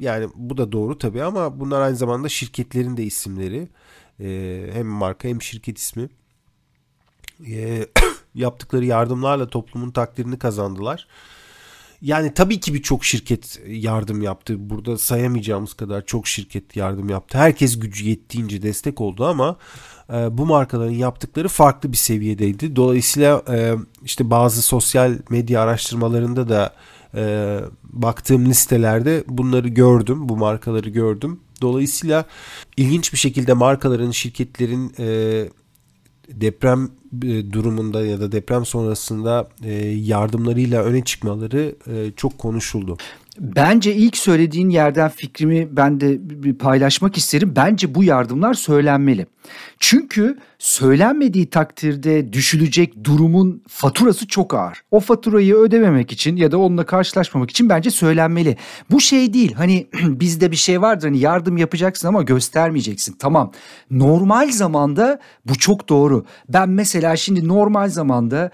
yani 0.00 0.28
bu 0.34 0.56
da 0.56 0.72
doğru 0.72 0.98
tabii 0.98 1.22
ama 1.22 1.60
bunlar 1.60 1.80
aynı 1.80 1.96
zamanda 1.96 2.28
şirketlerin 2.28 2.96
de 2.96 3.04
isimleri. 3.04 3.68
E, 4.20 4.70
hem 4.72 4.86
marka 4.86 5.28
hem 5.28 5.42
şirket 5.42 5.78
ismi. 5.78 6.08
E, 7.46 7.86
yaptıkları 8.34 8.84
yardımlarla 8.84 9.48
toplumun 9.48 9.90
takdirini 9.90 10.38
kazandılar. 10.38 11.08
Yani 12.02 12.34
tabii 12.34 12.60
ki 12.60 12.74
birçok 12.74 13.04
şirket 13.04 13.60
yardım 13.66 14.22
yaptı. 14.22 14.70
Burada 14.70 14.98
sayamayacağımız 14.98 15.74
kadar 15.74 16.06
çok 16.06 16.26
şirket 16.26 16.76
yardım 16.76 17.08
yaptı. 17.08 17.38
Herkes 17.38 17.78
gücü 17.78 18.08
yettiğince 18.08 18.62
destek 18.62 19.00
oldu 19.00 19.26
ama 19.26 19.56
e, 20.12 20.38
bu 20.38 20.46
markaların 20.46 20.92
yaptıkları 20.92 21.48
farklı 21.48 21.92
bir 21.92 21.96
seviyedeydi. 21.96 22.76
Dolayısıyla 22.76 23.42
e, 23.50 23.74
işte 24.04 24.30
bazı 24.30 24.62
sosyal 24.62 25.18
medya 25.30 25.62
araştırmalarında 25.62 26.48
da 26.48 26.74
e, 27.14 27.56
baktığım 27.84 28.46
listelerde 28.46 29.24
bunları 29.28 29.68
gördüm. 29.68 30.28
Bu 30.28 30.36
markaları 30.36 30.88
gördüm. 30.88 31.40
Dolayısıyla 31.62 32.24
ilginç 32.76 33.12
bir 33.12 33.18
şekilde 33.18 33.52
markaların, 33.52 34.10
şirketlerin 34.10 34.94
e, 34.98 35.48
deprem 36.28 36.90
e, 37.22 37.52
durumunda 37.52 38.06
ya 38.06 38.20
da 38.20 38.32
deprem 38.32 38.66
sonrasında 38.66 39.48
e, 39.64 39.72
yardımlarıyla 39.88 40.82
öne 40.82 41.04
çıkmaları 41.04 41.74
e, 41.86 42.12
çok 42.16 42.38
konuşuldu. 42.38 42.96
Bence 43.40 43.94
ilk 43.94 44.16
söylediğin 44.16 44.70
yerden 44.70 45.08
fikrimi 45.08 45.76
ben 45.76 46.00
de 46.00 46.18
paylaşmak 46.58 47.16
isterim. 47.16 47.52
Bence 47.56 47.94
bu 47.94 48.04
yardımlar 48.04 48.54
söylenmeli. 48.54 49.26
Çünkü 49.78 50.38
söylenmediği 50.58 51.50
takdirde 51.50 52.32
düşülecek 52.32 53.04
durumun 53.04 53.62
faturası 53.68 54.26
çok 54.26 54.54
ağır. 54.54 54.82
O 54.90 55.00
faturayı 55.00 55.54
ödememek 55.54 56.12
için 56.12 56.36
ya 56.36 56.52
da 56.52 56.58
onunla 56.58 56.86
karşılaşmamak 56.86 57.50
için 57.50 57.68
bence 57.68 57.90
söylenmeli. 57.90 58.56
Bu 58.90 59.00
şey 59.00 59.34
değil 59.34 59.52
hani 59.52 59.86
bizde 60.02 60.50
bir 60.50 60.56
şey 60.56 60.82
vardır 60.82 61.06
hani 61.06 61.18
yardım 61.18 61.56
yapacaksın 61.56 62.08
ama 62.08 62.22
göstermeyeceksin. 62.22 63.16
Tamam 63.18 63.52
normal 63.90 64.50
zamanda 64.50 65.20
bu 65.44 65.58
çok 65.58 65.88
doğru. 65.88 66.24
Ben 66.48 66.68
mesela 66.68 67.16
şimdi 67.16 67.48
normal 67.48 67.88
zamanda 67.88 68.50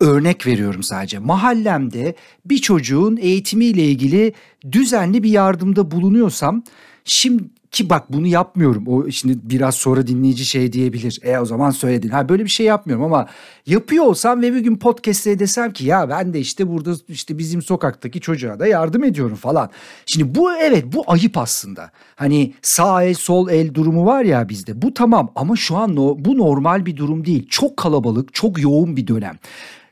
örnek 0.00 0.46
veriyorum 0.46 0.82
sadece. 0.82 1.18
Mahallemde 1.18 2.14
bir 2.44 2.58
çocuğun 2.58 3.16
eğitimiyle 3.16 3.82
ilgili 3.82 4.32
düzenli 4.72 5.22
bir 5.22 5.30
yardımda 5.30 5.90
bulunuyorsam 5.90 6.62
şimdi 7.04 7.44
ki 7.70 7.90
bak 7.90 8.12
bunu 8.12 8.26
yapmıyorum. 8.26 8.88
O 8.88 9.10
şimdi 9.10 9.38
biraz 9.42 9.74
sonra 9.74 10.06
dinleyici 10.06 10.44
şey 10.44 10.72
diyebilir. 10.72 11.20
E 11.22 11.38
o 11.38 11.44
zaman 11.44 11.70
söyledin. 11.70 12.08
Ha 12.08 12.28
böyle 12.28 12.44
bir 12.44 12.48
şey 12.48 12.66
yapmıyorum 12.66 13.04
ama 13.04 13.26
yapıyor 13.66 14.04
olsam 14.04 14.42
ve 14.42 14.54
bir 14.54 14.60
gün 14.60 14.76
podcast'te 14.76 15.38
desem 15.38 15.72
ki 15.72 15.84
ya 15.84 16.08
ben 16.08 16.34
de 16.34 16.40
işte 16.40 16.68
burada 16.68 16.94
işte 17.08 17.38
bizim 17.38 17.62
sokaktaki 17.62 18.20
çocuğa 18.20 18.58
da 18.58 18.66
yardım 18.66 19.04
ediyorum 19.04 19.36
falan. 19.36 19.70
Şimdi 20.06 20.34
bu 20.34 20.52
evet 20.54 20.84
bu 20.92 21.04
ayıp 21.06 21.38
aslında. 21.38 21.90
Hani 22.16 22.54
sağ 22.62 23.02
el 23.04 23.14
sol 23.14 23.48
el 23.48 23.74
durumu 23.74 24.06
var 24.06 24.24
ya 24.24 24.48
bizde. 24.48 24.82
Bu 24.82 24.94
tamam 24.94 25.32
ama 25.34 25.56
şu 25.56 25.76
an 25.76 25.96
no, 25.96 26.16
bu 26.18 26.38
normal 26.38 26.86
bir 26.86 26.96
durum 26.96 27.24
değil. 27.24 27.46
Çok 27.48 27.76
kalabalık, 27.76 28.34
çok 28.34 28.62
yoğun 28.62 28.96
bir 28.96 29.06
dönem 29.06 29.38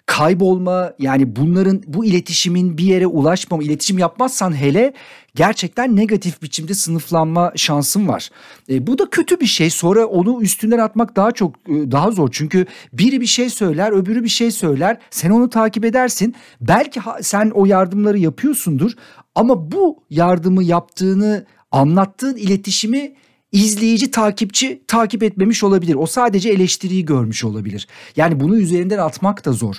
kaybolma 0.09 0.92
yani 0.99 1.37
bunların 1.37 1.83
bu 1.87 2.05
iletişimin 2.05 2.79
bir 2.79 2.85
yere 2.85 3.07
ulaşmama 3.07 3.62
iletişim 3.62 3.99
yapmazsan 3.99 4.57
hele 4.57 4.92
gerçekten 5.35 5.97
negatif 5.97 6.42
biçimde 6.42 6.75
sınıflanma 6.75 7.53
şansın 7.57 8.09
var. 8.09 8.31
E, 8.71 8.87
bu 8.87 8.99
da 8.99 9.11
kötü 9.11 9.40
bir 9.40 9.47
şey. 9.47 9.71
Sonra 9.71 10.07
onu 10.07 10.42
üstünden 10.42 10.79
atmak 10.79 11.16
daha 11.16 11.33
çok 11.33 11.55
e, 11.57 11.90
daha 11.90 12.11
zor. 12.11 12.29
Çünkü 12.33 12.66
biri 12.92 13.21
bir 13.21 13.27
şey 13.27 13.51
söyler, 13.51 13.92
öbürü 13.92 14.25
bir 14.25 14.29
şey 14.29 14.51
söyler. 14.51 14.97
Sen 15.11 15.31
onu 15.31 15.51
takip 15.51 15.85
edersin. 15.85 16.35
Belki 16.61 17.01
ha, 17.01 17.18
sen 17.23 17.51
o 17.51 17.66
yardımları 17.66 18.18
yapıyorsundur 18.18 18.92
ama 19.35 19.73
bu 19.73 20.05
yardımı 20.11 20.64
yaptığını 20.64 21.47
anlattığın 21.71 22.37
iletişimi 22.37 23.12
izleyici, 23.52 24.11
takipçi 24.11 24.82
takip 24.88 25.22
etmemiş 25.22 25.64
olabilir. 25.64 25.94
O 25.94 26.06
sadece 26.06 26.50
eleştiriyi 26.50 27.04
görmüş 27.04 27.44
olabilir. 27.44 27.87
Yani 28.16 28.40
bunu 28.40 28.58
üzerinden 28.58 28.98
atmak 28.98 29.44
da 29.44 29.52
zor. 29.52 29.76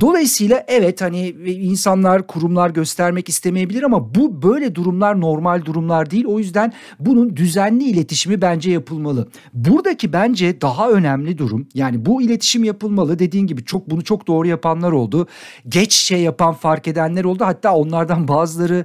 Dolayısıyla 0.00 0.64
evet 0.68 1.00
hani 1.00 1.28
insanlar, 1.46 2.26
kurumlar 2.26 2.70
göstermek 2.70 3.28
istemeyebilir 3.28 3.82
ama 3.82 4.14
bu 4.14 4.42
böyle 4.42 4.74
durumlar 4.74 5.20
normal 5.20 5.64
durumlar 5.64 6.10
değil. 6.10 6.24
O 6.24 6.38
yüzden 6.38 6.72
bunun 7.00 7.36
düzenli 7.36 7.84
iletişimi 7.84 8.42
bence 8.42 8.70
yapılmalı. 8.70 9.28
Buradaki 9.54 10.12
bence 10.12 10.60
daha 10.60 10.90
önemli 10.90 11.38
durum 11.38 11.68
yani 11.74 12.06
bu 12.06 12.22
iletişim 12.22 12.64
yapılmalı. 12.64 13.18
Dediğin 13.18 13.46
gibi 13.46 13.64
çok 13.64 13.90
bunu 13.90 14.04
çok 14.04 14.26
doğru 14.26 14.48
yapanlar 14.48 14.92
oldu. 14.92 15.26
Geç 15.68 15.92
şey 15.92 16.20
yapan 16.20 16.54
fark 16.54 16.88
edenler 16.88 17.24
oldu. 17.24 17.44
Hatta 17.44 17.74
onlardan 17.74 18.28
bazıları 18.28 18.84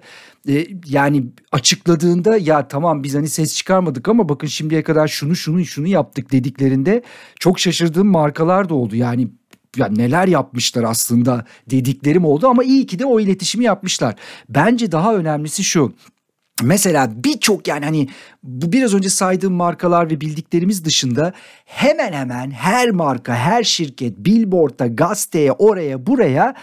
e, 0.49 0.67
yani 0.87 1.23
açıkladığında 1.51 2.37
ya 2.37 2.67
tamam 2.67 3.03
biz 3.03 3.15
hani 3.15 3.29
ses 3.29 3.55
çıkarmadık 3.55 4.07
ama 4.07 4.24
bakın 4.29 4.47
şimdiye 4.47 4.83
kadar 4.83 5.07
şunu 5.07 5.35
şunu 5.35 5.65
şunu 5.65 5.87
yaptık 5.87 6.31
dediklerinde 6.31 7.03
çok 7.39 7.59
şaşırdığım 7.59 8.07
markalar 8.07 8.69
da 8.69 8.75
oldu. 8.75 8.95
Yani 8.95 9.27
ya 9.77 9.87
neler 9.87 10.27
yapmışlar 10.27 10.83
aslında 10.83 11.45
dediklerim 11.69 12.25
oldu 12.25 12.47
ama 12.47 12.63
iyi 12.63 12.87
ki 12.87 12.99
de 12.99 13.05
o 13.05 13.19
iletişimi 13.19 13.63
yapmışlar. 13.65 14.15
Bence 14.49 14.91
daha 14.91 15.15
önemlisi 15.15 15.63
şu. 15.63 15.93
Mesela 16.61 17.11
birçok 17.23 17.67
yani 17.67 17.85
hani 17.85 18.09
bu 18.43 18.71
biraz 18.71 18.93
önce 18.93 19.09
saydığım 19.09 19.53
markalar 19.53 20.09
ve 20.09 20.21
bildiklerimiz 20.21 20.85
dışında 20.85 21.33
hemen 21.65 22.13
hemen 22.13 22.51
her 22.51 22.89
marka, 22.89 23.35
her 23.35 23.63
şirket 23.63 24.17
billboard'a, 24.17 24.87
gazeteye, 24.87 25.51
oraya, 25.51 26.07
buraya 26.07 26.55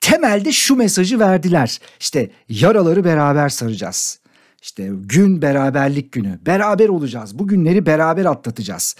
temelde 0.00 0.52
şu 0.52 0.76
mesajı 0.76 1.18
verdiler. 1.18 1.78
İşte 2.00 2.30
yaraları 2.48 3.04
beraber 3.04 3.48
saracağız. 3.48 4.20
İşte 4.62 4.90
gün 5.02 5.42
beraberlik 5.42 6.12
günü. 6.12 6.38
Beraber 6.46 6.88
olacağız. 6.88 7.38
Bu 7.38 7.46
günleri 7.46 7.86
beraber 7.86 8.24
atlatacağız. 8.24 8.96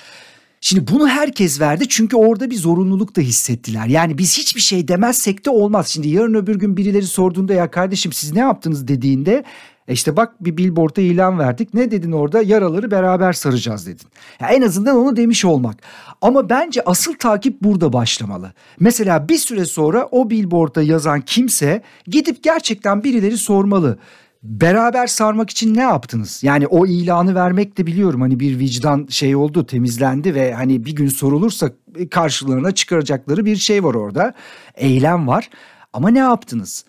Şimdi 0.61 0.93
bunu 0.93 1.09
herkes 1.09 1.61
verdi 1.61 1.89
çünkü 1.89 2.17
orada 2.17 2.51
bir 2.51 2.57
zorunluluk 2.57 3.17
da 3.17 3.21
hissettiler. 3.21 3.87
Yani 3.87 4.19
biz 4.19 4.39
hiçbir 4.39 4.61
şey 4.61 4.89
demezsek 4.89 5.47
de 5.47 5.51
olmaz. 5.51 5.89
Şimdi 5.89 6.09
yarın 6.09 6.35
öbür 6.35 6.57
gün 6.57 6.77
birileri 6.77 7.07
sorduğunda 7.07 7.55
ya 7.55 7.71
kardeşim 7.71 8.13
siz 8.13 8.33
ne 8.33 8.41
yaptınız 8.41 8.89
dediğinde 8.89 9.45
e 9.89 9.93
işte 9.93 10.17
bak 10.17 10.45
bir 10.45 10.57
billboardda 10.57 11.01
ilan 11.01 11.39
verdik. 11.39 11.75
Ne 11.75 11.91
dedin 11.91 12.13
orada? 12.13 12.43
Yaraları 12.43 12.91
beraber 12.91 13.33
saracağız 13.33 13.87
dedin. 13.87 14.07
Ya 14.41 14.49
en 14.49 14.63
azından 14.63 14.97
onu 14.97 15.17
demiş 15.17 15.45
olmak. 15.45 15.77
Ama 16.21 16.51
bence 16.51 16.83
asıl 16.87 17.15
takip 17.15 17.63
burada 17.63 17.93
başlamalı. 17.93 18.53
Mesela 18.81 19.29
bir 19.29 19.39
süre 19.39 19.65
sonra 19.65 20.09
o 20.11 20.31
billboardda 20.31 20.83
yazan 20.83 21.21
kimse 21.21 21.83
gidip 22.07 22.43
gerçekten 22.43 23.05
birileri 23.05 23.39
sormalı 23.39 23.99
beraber 24.43 25.07
sarmak 25.07 25.51
için 25.51 25.75
ne 25.75 25.83
yaptınız? 25.83 26.43
Yani 26.43 26.67
o 26.67 26.87
ilanı 26.87 27.35
vermek 27.35 27.79
de 27.79 27.87
biliyorum 27.87 28.21
hani 28.21 28.41
bir 28.41 28.59
vicdan 28.59 29.07
şey 29.11 29.37
oldu 29.37 29.67
temizlendi 29.67 30.35
ve 30.35 30.55
hani 30.55 30.85
bir 30.85 30.97
gün 30.97 31.09
sorulursa 31.09 31.71
karşılarına 32.11 32.73
çıkaracakları 32.73 33.45
bir 33.45 33.57
şey 33.57 33.85
var 33.85 33.95
orada. 33.95 34.35
Eylem 34.75 35.29
var 35.29 35.51
ama 35.93 36.09
ne 36.09 36.19
yaptınız? 36.19 36.85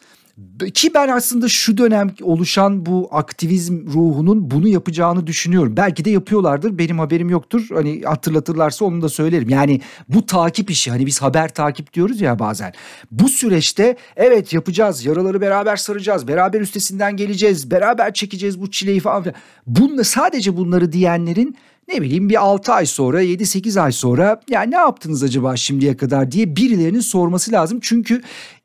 Ki 0.73 0.93
ben 0.93 1.08
aslında 1.08 1.47
şu 1.47 1.78
dönem 1.78 2.12
oluşan 2.21 2.86
bu 2.86 3.08
aktivizm 3.12 3.88
ruhunun 3.88 4.52
bunu 4.52 4.67
yapacağını 4.67 5.28
düşünüyorum. 5.28 5.78
Belki 5.78 6.06
de 6.06 6.10
yapıyorlardır 6.10 6.78
benim 6.78 6.99
haberim 6.99 7.30
yoktur. 7.30 7.67
Hani 7.73 8.02
hatırlatırlarsa 8.02 8.86
onu 8.86 9.02
da 9.02 9.10
söylerim. 9.10 9.49
Yani 9.49 9.82
bu 10.10 10.25
takip 10.25 10.71
işi 10.71 10.91
hani 10.91 11.06
biz 11.06 11.21
haber 11.21 11.54
takip 11.54 11.93
diyoruz 11.93 12.21
ya 12.21 12.39
bazen. 12.39 12.73
Bu 13.12 13.30
süreçte 13.30 13.97
evet 14.15 14.54
yapacağız 14.54 15.06
yaraları 15.06 15.41
beraber 15.41 15.75
saracağız. 15.75 16.28
Beraber 16.28 16.62
üstesinden 16.62 17.17
geleceğiz. 17.17 17.71
Beraber 17.71 18.13
çekeceğiz 18.13 18.62
bu 18.62 18.71
çileyi 18.71 18.99
falan. 18.99 19.25
Bunla, 19.67 20.04
sadece 20.04 20.58
bunları 20.58 20.91
diyenlerin 20.91 21.58
ne 21.88 22.02
bileyim 22.02 22.30
bir 22.30 22.43
6 22.43 22.73
ay 22.73 22.86
sonra 22.86 23.23
7-8 23.23 23.82
ay 23.82 23.91
sonra 23.91 24.41
ya 24.49 24.62
ne 24.62 24.75
yaptınız 24.75 25.23
acaba 25.23 25.56
şimdiye 25.56 25.97
kadar 25.97 26.32
diye 26.32 26.56
birilerinin 26.56 26.99
sorması 26.99 27.52
lazım. 27.52 27.80
Çünkü 27.82 28.21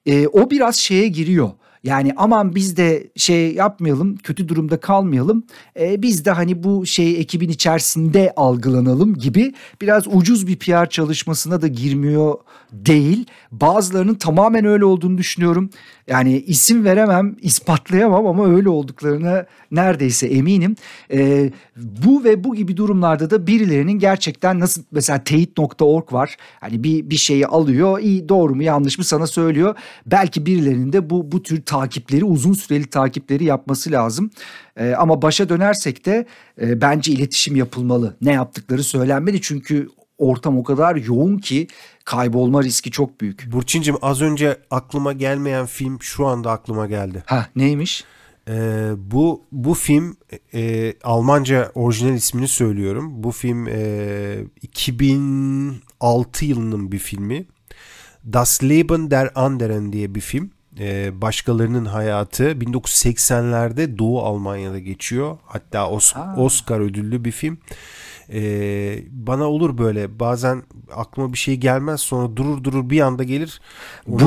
e, 0.06 0.26
o 0.26 0.50
biraz 0.50 0.76
şeye 0.76 1.08
giriyor 1.08 1.50
yani 1.84 2.12
aman 2.16 2.54
biz 2.54 2.76
de 2.76 3.10
şey 3.16 3.54
yapmayalım, 3.54 4.16
kötü 4.16 4.48
durumda 4.48 4.80
kalmayalım. 4.80 5.44
E, 5.80 6.02
biz 6.02 6.24
de 6.24 6.30
hani 6.30 6.62
bu 6.62 6.86
şey 6.86 7.20
ekibin 7.20 7.48
içerisinde 7.48 8.32
algılanalım 8.36 9.14
gibi 9.14 9.54
biraz 9.80 10.06
ucuz 10.06 10.46
bir 10.46 10.56
PR 10.56 10.86
çalışmasına 10.90 11.62
da 11.62 11.66
girmiyor 11.66 12.34
değil. 12.72 13.26
Bazılarının 13.52 14.14
tamamen 14.14 14.64
öyle 14.64 14.84
olduğunu 14.84 15.18
düşünüyorum. 15.18 15.70
Yani 16.06 16.38
isim 16.38 16.84
veremem, 16.84 17.36
ispatlayamam 17.40 18.26
ama 18.26 18.46
öyle 18.46 18.68
olduklarına 18.68 19.46
neredeyse 19.70 20.26
eminim. 20.26 20.76
E, 21.12 21.50
bu 21.76 22.24
ve 22.24 22.44
bu 22.44 22.54
gibi 22.54 22.76
durumlarda 22.76 23.30
da 23.30 23.46
birilerinin 23.46 23.98
gerçekten 23.98 24.60
nasıl 24.60 24.82
mesela 24.92 25.24
teyit.org 25.24 26.12
var. 26.12 26.36
Hani 26.60 26.84
bir 26.84 27.10
bir 27.10 27.16
şeyi 27.16 27.46
alıyor, 27.46 27.98
iyi 27.98 28.28
doğru 28.28 28.54
mu 28.54 28.62
yanlış 28.62 28.98
mı 28.98 29.04
sana 29.04 29.26
söylüyor. 29.26 29.74
Belki 30.06 30.46
birilerinin 30.46 30.92
de 30.92 31.10
bu 31.10 31.32
bu 31.32 31.42
tür 31.42 31.62
takipleri, 31.74 32.24
uzun 32.24 32.52
süreli 32.52 32.86
takipleri 32.86 33.44
yapması 33.44 33.90
lazım. 33.90 34.30
E, 34.76 34.92
ama 34.92 35.22
başa 35.22 35.48
dönersek 35.48 36.06
de 36.06 36.26
e, 36.60 36.80
bence 36.80 37.12
iletişim 37.12 37.56
yapılmalı. 37.56 38.16
Ne 38.20 38.32
yaptıkları 38.32 38.84
söylenmeli 38.84 39.40
çünkü 39.42 39.88
ortam 40.18 40.58
o 40.58 40.62
kadar 40.62 40.96
yoğun 40.96 41.38
ki 41.38 41.68
kaybolma 42.04 42.62
riski 42.62 42.90
çok 42.90 43.20
büyük. 43.20 43.52
Burçincim 43.52 43.96
az 44.02 44.22
önce 44.22 44.56
aklıma 44.70 45.12
gelmeyen 45.12 45.66
film 45.66 45.98
şu 46.00 46.26
anda 46.26 46.50
aklıma 46.50 46.86
geldi. 46.86 47.22
Ha 47.26 47.46
neymiş? 47.56 48.04
Ee, 48.48 48.90
bu 48.96 49.44
bu 49.52 49.74
film 49.74 50.16
e, 50.54 50.94
Almanca 51.04 51.72
orijinal 51.74 52.14
ismini 52.14 52.48
söylüyorum. 52.48 53.22
Bu 53.22 53.30
film 53.30 53.68
e, 53.68 54.44
2006 54.62 56.44
yılının 56.44 56.92
bir 56.92 56.98
filmi. 56.98 57.46
Das 58.32 58.62
Leben 58.62 59.10
der 59.10 59.30
Anderen 59.34 59.92
diye 59.92 60.14
bir 60.14 60.20
film. 60.20 60.50
Ee, 60.80 61.20
başkalarının 61.20 61.84
hayatı 61.84 62.44
1980'lerde 62.44 63.98
Doğu 63.98 64.22
Almanya'da 64.22 64.78
geçiyor. 64.78 65.36
Hatta 65.46 65.78
Os- 65.78 66.36
Oscar 66.36 66.80
ödüllü 66.80 67.24
bir 67.24 67.32
film. 67.32 67.58
Ee, 68.32 68.98
bana 69.10 69.44
olur 69.44 69.78
böyle 69.78 70.20
bazen 70.20 70.62
aklıma 70.94 71.32
bir 71.32 71.38
şey 71.38 71.56
gelmez 71.56 72.00
sonra 72.00 72.36
durur 72.36 72.64
durur 72.64 72.90
bir 72.90 73.00
anda 73.00 73.24
gelir. 73.24 73.60
Onu... 74.08 74.20
Bu 74.20 74.26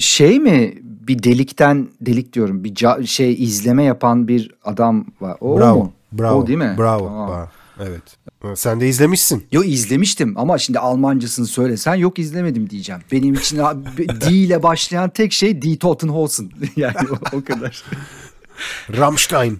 şey 0.00 0.40
mi 0.40 0.74
bir 0.84 1.22
delikten 1.22 1.88
delik 2.00 2.32
diyorum 2.32 2.64
bir 2.64 2.74
ca- 2.74 3.06
şey 3.06 3.32
izleme 3.32 3.84
yapan 3.84 4.28
bir 4.28 4.54
adam 4.64 5.06
var. 5.20 5.36
O 5.40 5.58
bravo, 5.58 5.78
mu? 5.78 5.92
bravo, 6.12 6.38
O 6.38 6.46
değil 6.46 6.58
mi? 6.58 6.74
Bravo, 6.78 7.06
Tamam. 7.06 7.28
bravo. 7.30 7.48
Evet. 7.88 8.02
Sen 8.54 8.80
de 8.80 8.88
izlemişsin. 8.88 9.46
Yo 9.52 9.62
izlemiştim 9.62 10.34
ama 10.38 10.58
şimdi 10.58 10.78
Almancasını 10.78 11.46
söylesen 11.46 11.94
yok 11.94 12.18
izlemedim 12.18 12.70
diyeceğim. 12.70 13.02
Benim 13.12 13.34
için 13.34 13.58
D 14.20 14.30
ile 14.30 14.62
başlayan 14.62 15.10
tek 15.10 15.32
şey 15.32 15.62
Die 15.62 15.78
Totenhosen. 15.78 16.50
yani 16.76 16.96
o, 17.10 17.36
o 17.36 17.44
kadar. 17.44 17.84
Rammstein. 18.96 19.58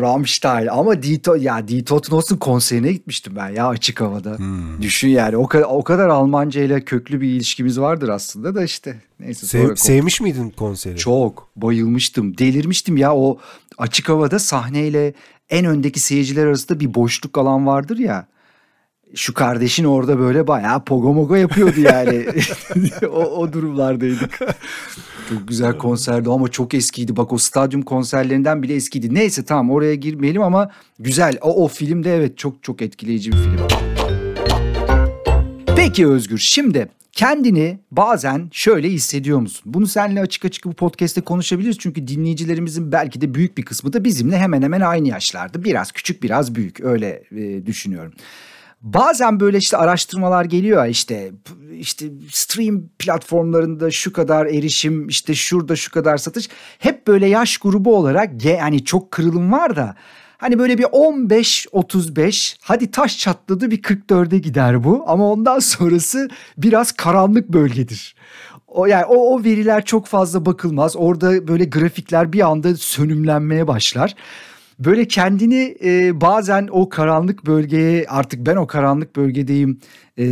Rammstein 0.00 0.66
ama 0.66 1.02
Die, 1.02 1.18
To- 1.18 1.38
ya 1.42 1.68
Die 1.68 1.84
Totenhosen 1.84 2.38
konserine 2.38 2.92
gitmiştim 2.92 3.32
ben 3.36 3.48
ya 3.48 3.68
açık 3.68 4.00
havada. 4.00 4.38
Düşün 4.82 5.08
yani 5.08 5.36
o 5.36 5.46
kadar, 5.48 5.66
o 5.70 5.84
kadar 5.84 6.08
Almanca 6.08 6.62
ile 6.62 6.84
köklü 6.84 7.20
bir 7.20 7.28
ilişkimiz 7.28 7.80
vardır 7.80 8.08
aslında 8.08 8.54
da 8.54 8.64
işte. 8.64 9.00
Neyse 9.20 9.46
Sev- 9.46 9.76
sevmiş 9.76 10.20
miydin 10.20 10.50
konseri? 10.50 10.96
Çok 10.96 11.48
bayılmıştım. 11.56 12.38
Delirmiştim 12.38 12.96
ya 12.96 13.14
o 13.16 13.38
açık 13.78 14.08
havada 14.08 14.38
sahneyle 14.38 15.14
en 15.50 15.64
öndeki 15.64 16.00
seyirciler 16.00 16.46
arasında 16.46 16.80
bir 16.80 16.94
boşluk 16.94 17.38
alan 17.38 17.66
vardır 17.66 17.98
ya. 17.98 18.26
Şu 19.14 19.34
kardeşin 19.34 19.84
orada 19.84 20.18
böyle 20.18 20.46
bayağı 20.46 20.84
pogomogo 20.84 21.34
yapıyordu 21.34 21.80
yani. 21.80 22.26
o, 23.08 23.24
o 23.24 23.52
durumlardaydık. 23.52 24.38
Çok 25.28 25.48
güzel 25.48 25.78
konserdi 25.78 26.30
ama 26.30 26.48
çok 26.48 26.74
eskiydi. 26.74 27.16
Bak 27.16 27.32
o 27.32 27.38
stadyum 27.38 27.82
konserlerinden 27.82 28.62
bile 28.62 28.74
eskiydi. 28.74 29.14
Neyse 29.14 29.44
tamam 29.44 29.70
oraya 29.70 29.94
girmeyelim 29.94 30.42
ama 30.42 30.70
güzel. 30.98 31.38
O, 31.40 31.64
o 31.64 31.68
filmde 31.68 32.16
evet 32.16 32.38
çok 32.38 32.62
çok 32.62 32.82
etkileyici 32.82 33.32
bir 33.32 33.36
film. 33.36 33.99
Peki 35.90 36.06
Özgür 36.06 36.38
şimdi 36.38 36.88
kendini 37.12 37.78
bazen 37.90 38.48
şöyle 38.52 38.88
hissediyor 38.88 39.38
musun? 39.38 39.62
Bunu 39.74 39.86
seninle 39.86 40.20
açık 40.20 40.44
açık 40.44 40.64
bu 40.64 40.72
podcast'te 40.72 41.20
konuşabiliriz. 41.20 41.78
Çünkü 41.78 42.08
dinleyicilerimizin 42.08 42.92
belki 42.92 43.20
de 43.20 43.34
büyük 43.34 43.58
bir 43.58 43.62
kısmı 43.62 43.92
da 43.92 44.04
bizimle 44.04 44.38
hemen 44.38 44.62
hemen 44.62 44.80
aynı 44.80 45.08
yaşlarda. 45.08 45.64
Biraz 45.64 45.92
küçük 45.92 46.22
biraz 46.22 46.54
büyük 46.54 46.80
öyle 46.80 47.22
e, 47.36 47.66
düşünüyorum. 47.66 48.12
Bazen 48.82 49.40
böyle 49.40 49.58
işte 49.58 49.76
araştırmalar 49.76 50.44
geliyor 50.44 50.86
işte 50.86 51.32
işte 51.72 52.06
stream 52.30 52.82
platformlarında 52.98 53.90
şu 53.90 54.12
kadar 54.12 54.46
erişim 54.46 55.08
işte 55.08 55.34
şurada 55.34 55.76
şu 55.76 55.90
kadar 55.90 56.16
satış 56.16 56.48
hep 56.78 57.06
böyle 57.06 57.26
yaş 57.26 57.58
grubu 57.58 57.96
olarak 57.96 58.44
yani 58.44 58.84
çok 58.84 59.10
kırılım 59.10 59.52
var 59.52 59.76
da 59.76 59.96
Hani 60.40 60.58
böyle 60.58 60.78
bir 60.78 60.84
15-35 60.84 62.56
hadi 62.60 62.90
taş 62.90 63.18
çatladı 63.18 63.70
bir 63.70 63.82
44'e 63.82 64.38
gider 64.38 64.84
bu 64.84 65.04
ama 65.06 65.32
ondan 65.32 65.58
sonrası 65.58 66.28
biraz 66.58 66.92
karanlık 66.92 67.48
bölgedir. 67.48 68.14
O 68.68 68.86
yani 68.86 69.04
o, 69.04 69.34
o 69.34 69.44
veriler 69.44 69.84
çok 69.84 70.06
fazla 70.06 70.46
bakılmaz. 70.46 70.96
Orada 70.96 71.48
böyle 71.48 71.64
grafikler 71.64 72.32
bir 72.32 72.40
anda 72.40 72.76
sönümlenmeye 72.76 73.68
başlar. 73.68 74.14
Böyle 74.78 75.08
kendini 75.08 75.76
e, 75.84 76.20
bazen 76.20 76.68
o 76.70 76.88
karanlık 76.88 77.46
bölgeye 77.46 78.06
artık 78.08 78.46
ben 78.46 78.56
o 78.56 78.66
karanlık 78.66 79.16
bölgedeyim 79.16 79.80
e, 80.18 80.24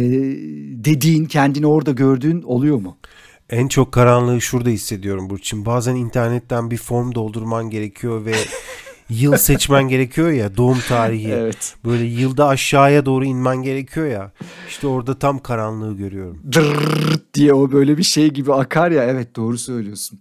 dediğin 0.84 1.24
kendini 1.24 1.66
orada 1.66 1.90
gördüğün 1.90 2.42
oluyor 2.42 2.76
mu? 2.76 2.96
En 3.50 3.68
çok 3.68 3.92
karanlığı 3.92 4.40
şurada 4.40 4.68
hissediyorum 4.68 5.30
Burçin. 5.30 5.66
Bazen 5.66 5.94
internetten 5.94 6.70
bir 6.70 6.76
form 6.76 7.14
doldurman 7.14 7.70
gerekiyor 7.70 8.24
ve 8.24 8.32
yıl 9.10 9.36
seçmen 9.36 9.88
gerekiyor 9.88 10.30
ya 10.30 10.56
doğum 10.56 10.80
tarihi. 10.88 11.32
Evet. 11.32 11.74
Böyle 11.84 12.04
yılda 12.04 12.46
aşağıya 12.48 13.06
doğru 13.06 13.24
inmen 13.24 13.56
gerekiyor 13.56 14.06
ya. 14.06 14.32
İşte 14.68 14.86
orada 14.86 15.18
tam 15.18 15.38
karanlığı 15.38 15.96
görüyorum. 15.96 16.42
Dırrrrt 16.52 17.34
diye 17.34 17.52
o 17.52 17.72
böyle 17.72 17.98
bir 17.98 18.02
şey 18.02 18.28
gibi 18.30 18.54
akar 18.54 18.90
ya 18.90 19.04
evet 19.04 19.36
doğru 19.36 19.58
söylüyorsun. 19.58 20.20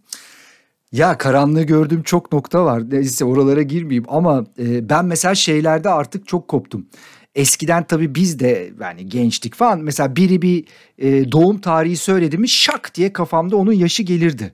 Ya 0.92 1.18
karanlığı 1.18 1.64
gördüğüm 1.64 2.04
çok 2.04 2.32
nokta 2.32 2.66
var. 2.66 2.92
Neyse 2.92 3.26
oralara 3.26 3.62
girmeyeyim 3.62 4.06
ama 4.08 4.46
e, 4.60 4.90
ben 4.90 5.06
mesela 5.06 5.36
şeylerde 5.36 5.90
artık 5.90 6.28
çok 6.28 6.48
koptum. 6.48 6.88
Eskiden 7.36 7.84
tabii 7.84 8.16
biz 8.16 8.40
de 8.40 8.74
yani 8.82 9.10
gençlik 9.10 9.56
falan 9.56 9.80
mesela 9.80 10.16
biri 10.16 10.42
bir 10.42 10.66
e, 10.98 11.32
doğum 11.32 11.62
tarihi 11.62 11.98
söyledi 11.98 12.38
mi 12.38 12.50
şak 12.50 12.96
diye 12.96 13.14
kafamda 13.14 13.58
onun 13.58 13.72
yaşı 13.74 14.04
gelirdi. 14.04 14.54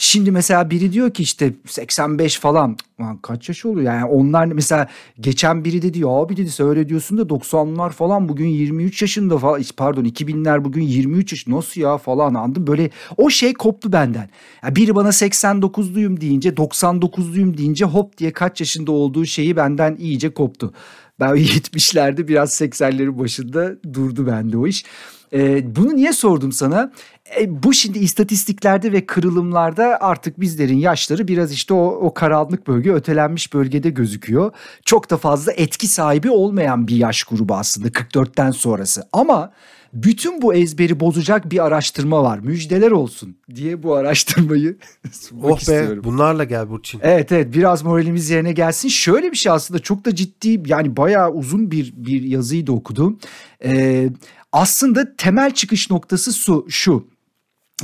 Şimdi 0.00 0.30
mesela 0.30 0.70
biri 0.70 0.92
diyor 0.92 1.10
ki 1.10 1.22
işte 1.22 1.52
85 1.66 2.38
falan 2.38 2.76
Lan 3.00 3.18
kaç 3.18 3.48
yaş 3.48 3.64
oluyor 3.64 3.92
yani 3.92 4.04
onlar 4.04 4.46
mesela 4.46 4.88
geçen 5.20 5.64
biri 5.64 5.82
dedi 5.82 5.98
ya 5.98 6.08
abi 6.08 6.36
dedi 6.36 6.50
sen 6.50 6.68
öyle 6.68 6.88
diyorsun 6.88 7.18
da 7.18 7.22
90'lar 7.22 7.90
falan 7.90 8.28
bugün 8.28 8.46
23 8.46 9.02
yaşında 9.02 9.38
falan 9.38 9.62
pardon 9.76 10.04
2000'ler 10.04 10.64
bugün 10.64 10.82
23 10.82 11.32
yaş 11.32 11.46
nasıl 11.46 11.80
ya 11.80 11.98
falan 11.98 12.34
anladım 12.34 12.66
böyle 12.66 12.90
o 13.16 13.30
şey 13.30 13.54
koptu 13.54 13.92
benden. 13.92 14.30
Ya 14.64 14.76
biri 14.76 14.94
bana 14.94 15.08
89'luyum 15.08 16.20
deyince 16.20 16.48
99'luyum 16.48 17.56
deyince 17.58 17.84
hop 17.84 18.18
diye 18.18 18.32
kaç 18.32 18.60
yaşında 18.60 18.92
olduğu 18.92 19.26
şeyi 19.26 19.56
benden 19.56 19.96
iyice 19.96 20.34
koptu. 20.34 20.72
Ben 21.20 21.28
70'lerde 21.36 22.28
biraz 22.28 22.60
80'lerin 22.60 23.18
başında 23.18 23.72
durdu 23.94 24.26
bende 24.26 24.58
o 24.58 24.66
iş. 24.66 24.84
Ee, 25.32 25.76
bunu 25.76 25.96
niye 25.96 26.12
sordum 26.12 26.52
sana? 26.52 26.92
E, 27.36 27.62
bu 27.62 27.74
şimdi 27.74 27.98
istatistiklerde 27.98 28.92
ve 28.92 29.06
kırılımlarda 29.06 29.98
artık 30.00 30.40
bizlerin 30.40 30.76
yaşları 30.76 31.28
biraz 31.28 31.52
işte 31.52 31.74
o, 31.74 31.86
o 31.86 32.14
karanlık 32.14 32.66
bölge 32.66 32.92
ötelenmiş 32.92 33.54
bölgede 33.54 33.90
gözüküyor. 33.90 34.52
Çok 34.84 35.10
da 35.10 35.16
fazla 35.16 35.52
etki 35.52 35.88
sahibi 35.88 36.30
olmayan 36.30 36.88
bir 36.88 36.96
yaş 36.96 37.22
grubu 37.22 37.54
aslında 37.54 37.88
44'ten 37.88 38.50
sonrası. 38.50 39.02
Ama 39.12 39.52
bütün 39.92 40.42
bu 40.42 40.54
ezberi 40.54 41.00
bozacak 41.00 41.50
bir 41.50 41.64
araştırma 41.64 42.22
var. 42.22 42.38
Müjdeler 42.38 42.90
olsun 42.90 43.36
diye 43.54 43.82
bu 43.82 43.94
araştırmayı 43.94 44.76
sunmak 45.12 45.44
Oh 45.44 45.56
be 45.56 45.60
istiyorum. 45.60 46.04
bunlarla 46.04 46.44
gel 46.44 46.70
Burçin. 46.70 47.00
Evet 47.02 47.32
evet 47.32 47.54
biraz 47.54 47.82
moralimiz 47.82 48.30
yerine 48.30 48.52
gelsin. 48.52 48.88
Şöyle 48.88 49.32
bir 49.32 49.36
şey 49.36 49.52
aslında 49.52 49.80
çok 49.80 50.04
da 50.04 50.14
ciddi 50.14 50.62
yani 50.66 50.96
bayağı 50.96 51.30
uzun 51.30 51.70
bir 51.70 51.92
bir 51.96 52.22
yazıyı 52.22 52.66
da 52.66 52.72
okudum. 52.72 53.18
Ee, 53.64 54.08
aslında 54.52 55.16
temel 55.16 55.54
çıkış 55.54 55.90
noktası 55.90 56.32
su, 56.32 56.66
şu. 56.68 57.08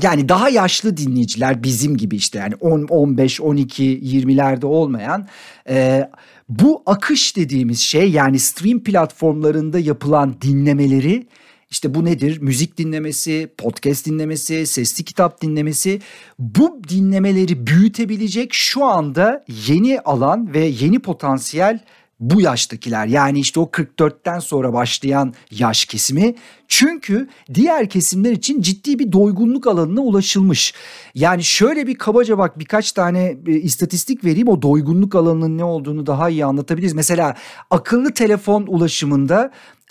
Yani 0.02 0.28
daha 0.28 0.48
yaşlı 0.48 0.96
dinleyiciler 0.96 1.62
bizim 1.62 1.96
gibi 1.96 2.16
işte 2.16 2.38
yani 2.38 2.54
10, 2.61 2.83
15, 2.83 3.40
12, 3.40 3.85
20'lerde 3.85 4.66
olmayan 4.66 5.28
e, 5.68 6.11
bu 6.48 6.83
akış 6.87 7.37
dediğimiz 7.37 7.80
şey 7.80 8.11
yani 8.11 8.38
stream 8.38 8.80
platformlarında 8.80 9.78
yapılan 9.78 10.35
dinlemeleri 10.40 11.26
işte 11.70 11.94
bu 11.94 12.04
nedir? 12.04 12.38
Müzik 12.40 12.78
dinlemesi, 12.78 13.52
podcast 13.59 14.07
dinlemesi, 14.07 14.66
sesli 14.66 15.04
kitap 15.04 15.42
dinlemesi 15.42 16.00
bu 16.38 16.80
dinlemeleri 16.88 17.66
büyütebilecek 17.66 18.54
şu 18.54 18.85
anda 18.85 19.44
yeni 19.68 20.00
alan 20.00 20.54
ve 20.54 20.64
yeni 20.64 20.98
potansiyel 20.98 21.80
bu 22.30 22.40
yaştakiler 22.40 23.06
yani 23.06 23.40
işte 23.40 23.60
o 23.60 23.64
44'ten 23.64 24.38
sonra 24.38 24.72
başlayan 24.72 25.34
yaş 25.50 25.84
kesimi 25.84 26.34
çünkü 26.68 27.28
diğer 27.54 27.88
kesimler 27.88 28.32
için 28.32 28.62
ciddi 28.62 28.98
bir 28.98 29.12
doygunluk 29.12 29.66
alanına 29.66 30.00
ulaşılmış. 30.00 30.74
Yani 31.14 31.44
şöyle 31.44 31.87
bir 31.87 31.94
kabaca 31.94 32.38
bak 32.38 32.58
birkaç 32.58 32.92
tane 32.92 33.37
e, 33.46 33.52
istatistik 33.52 34.24
vereyim 34.24 34.48
o 34.48 34.62
doygunluk 34.62 35.14
alanının 35.14 35.58
ne 35.58 35.64
olduğunu 35.64 36.06
daha 36.06 36.28
iyi 36.28 36.44
anlatabiliriz. 36.44 36.92
Mesela 36.92 37.34
akıllı 37.70 38.14
telefon 38.14 38.66
ulaşımında 38.66 39.50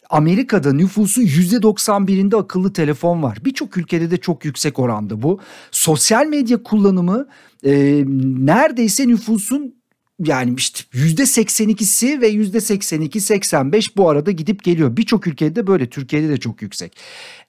Amerika'da 0.10 0.74
nüfusun 0.74 1.22
%91'inde 1.22 2.38
akıllı 2.38 2.74
telefon 2.74 3.24
var. 3.24 3.38
Birçok 3.46 3.78
ülkede 3.78 4.12
de 4.12 4.18
çok 4.18 4.46
yüksek 4.46 4.80
oranda 4.80 5.22
bu. 5.22 5.40
Sosyal 5.72 6.26
medya 6.26 6.64
kullanımı 6.64 7.28
e, 7.64 8.04
neredeyse 8.46 9.08
nüfusun 9.08 9.83
yani 10.20 10.54
işte 10.58 10.80
yüzde 10.94 11.22
82'si 11.22 12.22
ve 12.22 12.28
yüzde 12.28 12.62
82 12.62 13.22
85 13.22 13.98
bu 13.98 14.10
arada 14.10 14.32
gidip 14.32 14.64
geliyor. 14.64 14.98
Birçok 14.98 15.28
ülkede 15.28 15.56
de 15.56 15.68
böyle 15.68 15.90
Türkiye'de 15.90 16.30
de 16.30 16.38
çok 16.38 16.62
yüksek. 16.62 16.98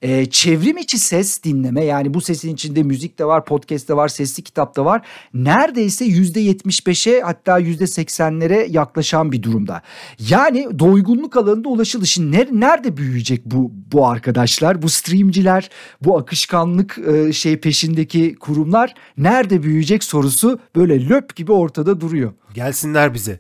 E, 0.05 0.27
çevrim 0.27 0.79
içi 0.79 0.99
ses 0.99 1.43
dinleme 1.43 1.85
yani 1.85 2.15
bu 2.15 2.21
sesin 2.21 2.55
içinde 2.55 2.83
müzik 2.83 3.19
de 3.19 3.25
var, 3.25 3.45
podcast 3.45 3.89
de 3.89 3.97
var, 3.97 4.09
sesli 4.09 4.43
kitap 4.43 4.77
da 4.77 4.85
var. 4.85 5.03
Neredeyse 5.35 6.07
%75'e 6.07 7.21
hatta 7.21 7.61
%80'lere 7.61 8.71
yaklaşan 8.71 9.33
bir 9.33 9.43
durumda. 9.43 9.83
Yani 10.29 10.79
doygunluk 10.79 11.37
alanında 11.37 11.69
ulaşıldı. 11.69 12.07
Şimdi 12.07 12.49
nerede 12.53 12.97
büyüyecek 12.97 13.45
bu 13.45 13.73
bu 13.93 14.07
arkadaşlar? 14.07 14.83
Bu 14.83 14.89
streamciler, 14.89 15.71
bu 16.01 16.19
akışkanlık 16.19 16.99
e, 16.99 17.33
şey 17.33 17.61
peşindeki 17.61 18.35
kurumlar 18.35 18.95
nerede 19.19 19.63
büyüyecek 19.63 20.05
sorusu 20.05 20.59
böyle 20.77 21.09
löp 21.09 21.37
gibi 21.37 21.53
ortada 21.53 22.01
duruyor. 22.01 22.33
Gelsinler 22.55 23.15
bize. 23.15 23.39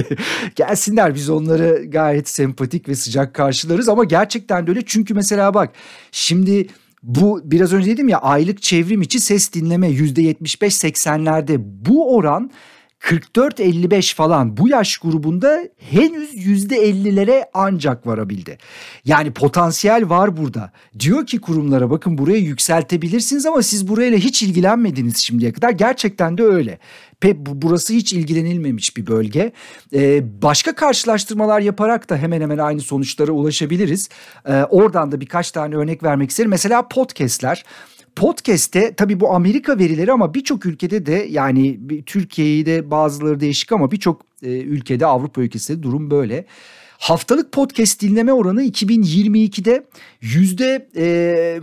Gelsinler 0.56 1.14
biz 1.14 1.30
onları 1.30 1.84
gayet 1.88 2.28
sempatik 2.28 2.88
ve 2.88 2.94
sıcak 2.94 3.34
karşılarız 3.34 3.88
ama 3.88 4.04
gerçekten 4.04 4.66
de 4.66 4.70
öyle. 4.70 4.82
Çünkü 4.86 5.14
mesela 5.14 5.54
bak 5.54 5.72
şimdi 6.12 6.66
bu 7.02 7.40
biraz 7.44 7.72
önce 7.72 7.90
dedim 7.90 8.08
ya 8.08 8.18
aylık 8.18 8.62
çevrim 8.62 9.02
içi 9.02 9.20
ses 9.20 9.52
dinleme 9.52 9.88
%75-80'lerde 9.90 11.56
bu 11.58 12.16
oran 12.16 12.50
44-55 13.02 14.14
falan 14.14 14.56
bu 14.56 14.68
yaş 14.68 14.98
grubunda 14.98 15.68
henüz 15.90 16.34
%50'lere 16.34 17.44
ancak 17.54 18.06
varabildi. 18.06 18.58
Yani 19.04 19.32
potansiyel 19.32 20.08
var 20.08 20.36
burada. 20.36 20.72
Diyor 20.98 21.26
ki 21.26 21.40
kurumlara 21.40 21.90
bakın 21.90 22.18
buraya 22.18 22.38
yükseltebilirsiniz 22.38 23.46
ama 23.46 23.62
siz 23.62 23.88
burayla 23.88 24.18
hiç 24.18 24.42
ilgilenmediniz 24.42 25.16
şimdiye 25.16 25.52
kadar. 25.52 25.70
Gerçekten 25.70 26.38
de 26.38 26.42
öyle. 26.42 26.78
Burası 27.36 27.92
hiç 27.92 28.12
ilgilenilmemiş 28.12 28.96
bir 28.96 29.06
bölge. 29.06 29.52
Ee, 29.94 30.42
başka 30.42 30.74
karşılaştırmalar 30.74 31.60
yaparak 31.60 32.10
da 32.10 32.16
hemen 32.16 32.40
hemen 32.40 32.58
aynı 32.58 32.80
sonuçlara 32.80 33.32
ulaşabiliriz. 33.32 34.08
Ee, 34.46 34.62
oradan 34.62 35.12
da 35.12 35.20
birkaç 35.20 35.50
tane 35.50 35.76
örnek 35.76 36.02
vermek 36.02 36.30
isterim. 36.30 36.50
Mesela 36.50 36.88
podcastler. 36.88 37.64
Podcast'te 38.16 38.94
tabii 38.94 39.20
bu 39.20 39.34
Amerika 39.34 39.78
verileri 39.78 40.12
ama 40.12 40.34
birçok 40.34 40.66
ülkede 40.66 41.06
de 41.06 41.26
yani 41.30 41.80
Türkiye'yi 42.06 42.66
de 42.66 42.90
bazıları 42.90 43.40
değişik 43.40 43.72
ama 43.72 43.90
birçok 43.90 44.22
e, 44.42 44.48
ülkede 44.48 45.06
Avrupa 45.06 45.42
ülkesinde 45.42 45.82
durum 45.82 46.10
böyle. 46.10 46.44
Haftalık 46.98 47.52
podcast 47.52 48.02
dinleme 48.02 48.32
oranı 48.32 48.64
2022'de 48.64 49.86
yüzde... 50.20 50.88
E, 50.96 51.60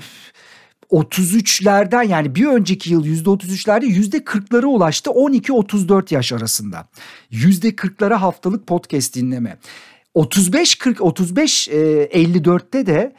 33'lerden 0.91 2.03
yani 2.03 2.35
bir 2.35 2.45
önceki 2.45 2.93
yıl 2.93 3.05
%33'lerde 3.05 3.85
%40'lara 3.85 4.65
ulaştı 4.65 5.09
12-34 5.09 6.13
yaş 6.13 6.31
arasında. 6.31 6.87
%40'lara 7.31 8.15
haftalık 8.15 8.67
podcast 8.67 9.15
dinleme. 9.15 9.57
35-40 10.15 10.99
35 10.99 11.67
54'te 11.67 12.85
de 12.85 13.13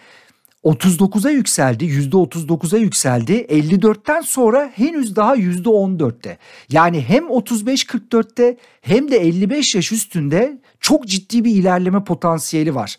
39'a 0.65 1.31
yükseldi, 1.31 1.85
%39'a 1.85 2.79
yükseldi. 2.79 3.33
54'ten 3.33 4.21
sonra 4.21 4.71
henüz 4.75 5.17
daha 5.17 5.37
%14'te. 5.37 6.39
Yani 6.71 7.01
hem 7.01 7.25
35-44'te 7.25 8.57
hem 8.81 9.11
de 9.11 9.17
55 9.17 9.75
yaş 9.75 9.93
üstünde 9.93 10.61
çok 10.81 11.07
ciddi 11.07 11.45
bir 11.45 11.51
ilerleme 11.51 12.05
potansiyeli 12.05 12.75
var. 12.75 12.97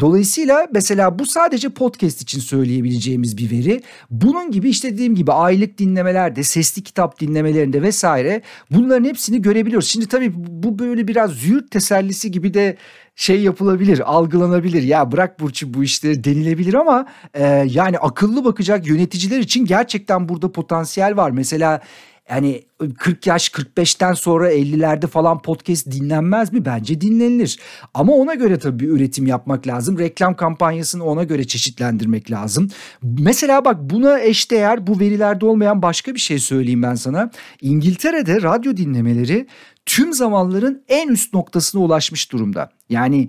Dolayısıyla 0.00 0.66
mesela 0.72 1.18
bu 1.18 1.26
sadece 1.26 1.68
podcast 1.68 2.22
için 2.22 2.40
söyleyebileceğimiz 2.40 3.36
bir 3.36 3.50
veri. 3.50 3.82
Bunun 4.10 4.50
gibi 4.50 4.68
işte 4.68 4.92
dediğim 4.92 5.14
gibi 5.14 5.32
aylık 5.32 5.78
dinlemelerde, 5.78 6.42
sesli 6.42 6.82
kitap 6.82 7.20
dinlemelerinde 7.20 7.82
vesaire 7.82 8.42
bunların 8.70 9.04
hepsini 9.04 9.42
görebiliyoruz. 9.42 9.88
Şimdi 9.88 10.06
tabii 10.06 10.32
bu 10.36 10.78
böyle 10.78 11.08
biraz 11.08 11.30
züğürt 11.30 11.70
tesellisi 11.70 12.30
gibi 12.30 12.54
de 12.54 12.76
şey 13.16 13.40
yapılabilir, 13.40 14.12
algılanabilir. 14.12 14.82
Ya 14.82 15.12
bırak 15.12 15.40
Burç'u 15.40 15.74
bu 15.74 15.84
işleri 15.84 16.24
denilebilir 16.24 16.74
ama 16.74 17.06
e, 17.34 17.44
yani 17.70 17.98
akıllı 17.98 18.44
bakacak 18.44 18.86
yöneticiler 18.86 19.38
için 19.38 19.64
gerçekten 19.64 20.28
burada 20.28 20.52
potansiyel 20.52 21.16
var. 21.16 21.30
Mesela 21.30 21.80
yani 22.30 22.62
40 22.98 23.26
yaş 23.26 23.48
45'ten 23.48 24.12
sonra 24.12 24.52
50'lerde 24.52 25.06
falan 25.06 25.42
podcast 25.42 25.86
dinlenmez 25.86 26.52
mi? 26.52 26.64
Bence 26.64 27.00
dinlenilir. 27.00 27.58
Ama 27.94 28.12
ona 28.12 28.34
göre 28.34 28.58
tabii 28.58 28.84
bir 28.84 28.88
üretim 28.88 29.26
yapmak 29.26 29.66
lazım. 29.66 29.98
Reklam 29.98 30.36
kampanyasını 30.36 31.04
ona 31.04 31.24
göre 31.24 31.44
çeşitlendirmek 31.46 32.30
lazım. 32.30 32.70
Mesela 33.02 33.64
bak 33.64 33.76
buna 33.80 34.20
eşdeğer 34.20 34.86
bu 34.86 35.00
verilerde 35.00 35.46
olmayan 35.46 35.82
başka 35.82 36.14
bir 36.14 36.20
şey 36.20 36.38
söyleyeyim 36.38 36.82
ben 36.82 36.94
sana. 36.94 37.30
İngiltere'de 37.60 38.42
radyo 38.42 38.76
dinlemeleri 38.76 39.46
tüm 39.86 40.12
zamanların 40.12 40.82
en 40.88 41.08
üst 41.08 41.34
noktasına 41.34 41.82
ulaşmış 41.82 42.32
durumda. 42.32 42.70
Yani 42.88 43.28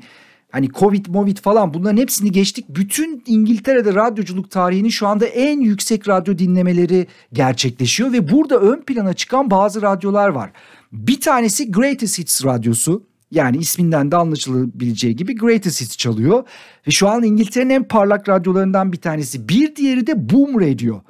hani 0.52 0.70
Covid, 0.70 1.06
Movid 1.06 1.38
falan 1.38 1.74
bunların 1.74 1.98
hepsini 1.98 2.32
geçtik. 2.32 2.66
Bütün 2.70 3.24
İngiltere'de 3.26 3.96
radyoculuk 3.96 4.52
tarihinin 4.52 4.90
şu 4.90 5.08
anda 5.08 5.26
en 5.26 5.60
yüksek 5.60 6.08
radyo 6.08 6.38
dinlemeleri 6.38 7.08
gerçekleşiyor 7.34 8.14
ve 8.14 8.32
burada 8.32 8.60
ön 8.60 8.82
plana 8.82 9.14
çıkan 9.14 9.52
bazı 9.52 9.82
radyolar 9.82 10.30
var. 10.30 10.52
Bir 10.92 11.22
tanesi 11.22 11.72
Greatest 11.72 12.20
Hits 12.20 12.46
radyosu. 12.46 13.04
Yani 13.32 13.58
isminden 13.58 14.12
de 14.12 14.16
anlaşılabileceği 14.16 15.16
gibi 15.16 15.36
Greatest 15.36 15.82
Hits 15.82 15.98
çalıyor. 15.98 16.44
Ve 16.88 16.92
şu 16.92 17.10
an 17.10 17.24
İngiltere'nin 17.24 17.70
en 17.70 17.84
parlak 17.84 18.30
radyolarından 18.30 18.92
bir 18.92 18.98
tanesi. 18.98 19.50
Bir 19.50 19.76
diğeri 19.76 20.08
de 20.08 20.30
Boom 20.30 20.62
Radio. 20.62 21.02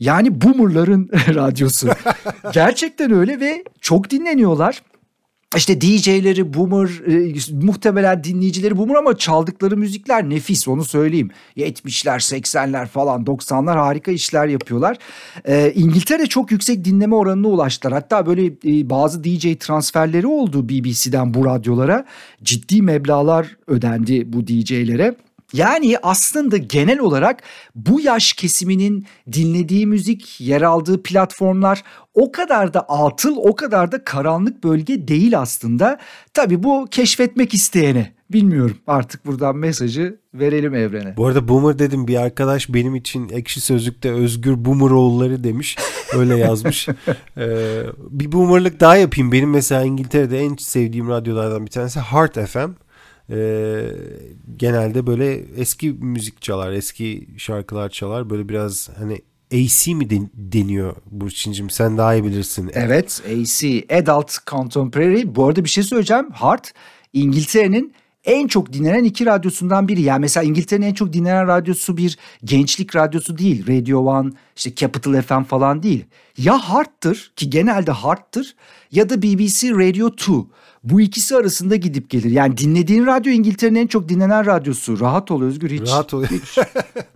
Yani 0.00 0.40
boomerların 0.40 1.08
radyosu. 1.34 1.88
Gerçekten 2.52 3.12
öyle 3.12 3.40
ve 3.40 3.64
çok 3.80 4.10
dinleniyorlar. 4.10 4.82
İşte 5.56 5.80
DJ'leri 5.80 6.54
boomer, 6.54 6.88
e, 7.06 7.34
muhtemelen 7.66 8.24
dinleyicileri 8.24 8.76
boomer 8.76 8.94
ama 8.94 9.16
çaldıkları 9.16 9.76
müzikler 9.76 10.30
nefis 10.30 10.68
onu 10.68 10.84
söyleyeyim. 10.84 11.30
70'ler, 11.56 12.18
80'ler 12.18 12.86
falan 12.86 13.24
90'lar 13.24 13.78
harika 13.78 14.12
işler 14.12 14.46
yapıyorlar. 14.46 14.96
E, 15.44 15.72
İngiltere 15.74 16.26
çok 16.26 16.52
yüksek 16.52 16.84
dinleme 16.84 17.14
oranına 17.14 17.48
ulaştılar. 17.48 17.92
Hatta 17.92 18.26
böyle 18.26 18.46
e, 18.46 18.90
bazı 18.90 19.24
DJ 19.24 19.58
transferleri 19.60 20.26
oldu 20.26 20.68
BBC'den 20.68 21.34
bu 21.34 21.44
radyolara. 21.44 22.04
Ciddi 22.42 22.82
meblalar 22.82 23.56
ödendi 23.66 24.32
bu 24.32 24.46
DJ'lere. 24.46 25.14
Yani 25.52 25.96
aslında 26.02 26.56
genel 26.56 26.98
olarak 26.98 27.42
bu 27.74 28.00
yaş 28.00 28.32
kesiminin 28.32 29.06
dinlediği 29.32 29.86
müzik, 29.86 30.40
yer 30.40 30.62
aldığı 30.62 31.02
platformlar 31.02 31.82
o 32.14 32.32
kadar 32.32 32.74
da 32.74 32.80
atıl, 32.80 33.36
o 33.36 33.56
kadar 33.56 33.92
da 33.92 34.04
karanlık 34.04 34.64
bölge 34.64 35.08
değil 35.08 35.38
aslında. 35.38 35.98
Tabii 36.34 36.62
bu 36.62 36.86
keşfetmek 36.90 37.54
isteyene. 37.54 38.12
Bilmiyorum 38.32 38.76
artık 38.86 39.26
buradan 39.26 39.56
mesajı 39.56 40.18
verelim 40.34 40.74
evrene. 40.74 41.16
Bu 41.16 41.26
arada 41.26 41.48
boomer 41.48 41.78
dedim 41.78 42.08
bir 42.08 42.16
arkadaş 42.16 42.68
benim 42.68 42.94
için 42.94 43.28
ekşi 43.28 43.60
sözlükte 43.60 44.12
özgür 44.12 44.64
boomer 44.64 44.90
oğulları 44.90 45.44
demiş. 45.44 45.76
Öyle 46.16 46.36
yazmış. 46.36 46.88
ee, 47.36 47.82
bir 48.10 48.32
boomerlık 48.32 48.80
daha 48.80 48.96
yapayım. 48.96 49.32
Benim 49.32 49.50
mesela 49.50 49.82
İngiltere'de 49.82 50.38
en 50.38 50.56
sevdiğim 50.56 51.08
radyolardan 51.08 51.66
bir 51.66 51.70
tanesi 51.70 52.00
Heart 52.00 52.48
FM 52.48 52.70
e, 53.30 53.82
genelde 54.56 55.06
böyle 55.06 55.44
eski 55.56 55.90
müzik 55.90 56.42
çalar, 56.42 56.72
eski 56.72 57.28
şarkılar 57.36 57.88
çalar. 57.88 58.30
Böyle 58.30 58.48
biraz 58.48 58.88
hani 58.98 59.20
AC 59.54 59.94
mi 59.94 60.10
deniyor 60.34 60.96
Burçin'cim 61.10 61.70
sen 61.70 61.98
daha 61.98 62.14
iyi 62.14 62.24
bilirsin. 62.24 62.70
Evet 62.74 63.22
AC 63.26 63.84
Adult 63.98 64.46
Contemporary. 64.46 65.22
Bu 65.26 65.46
arada 65.46 65.64
bir 65.64 65.68
şey 65.68 65.84
söyleyeceğim. 65.84 66.30
Heart 66.32 66.72
İngiltere'nin 67.12 67.94
en 68.24 68.46
çok 68.46 68.72
dinlenen 68.72 69.04
iki 69.04 69.26
radyosundan 69.26 69.88
biri. 69.88 70.02
Yani 70.02 70.20
mesela 70.20 70.44
İngiltere'nin 70.44 70.86
en 70.86 70.94
çok 70.94 71.12
dinlenen 71.12 71.46
radyosu 71.46 71.96
bir 71.96 72.18
gençlik 72.44 72.96
radyosu 72.96 73.38
değil. 73.38 73.66
Radio 73.66 73.98
One, 74.00 74.32
işte 74.56 74.74
Capital 74.74 75.22
FM 75.22 75.42
falan 75.42 75.82
değil. 75.82 76.04
Ya 76.38 76.68
Heart'tır 76.68 77.32
ki 77.36 77.50
genelde 77.50 77.92
Heart'tır 77.92 78.54
ya 78.92 79.08
da 79.10 79.22
BBC 79.22 79.70
Radio 79.70 80.08
2 80.08 80.32
bu 80.84 81.00
ikisi 81.00 81.36
arasında 81.36 81.76
gidip 81.76 82.10
gelir. 82.10 82.30
Yani 82.30 82.56
dinlediğin 82.56 83.06
radyo 83.06 83.32
İngiltere'nin 83.32 83.78
en 83.78 83.86
çok 83.86 84.08
dinlenen 84.08 84.46
radyosu. 84.46 85.00
Rahat 85.00 85.30
ol 85.30 85.42
Özgür 85.42 85.70
hiç. 85.70 85.88
Rahat 85.88 86.14
ol. 86.14 86.24
Hiç. 86.24 86.58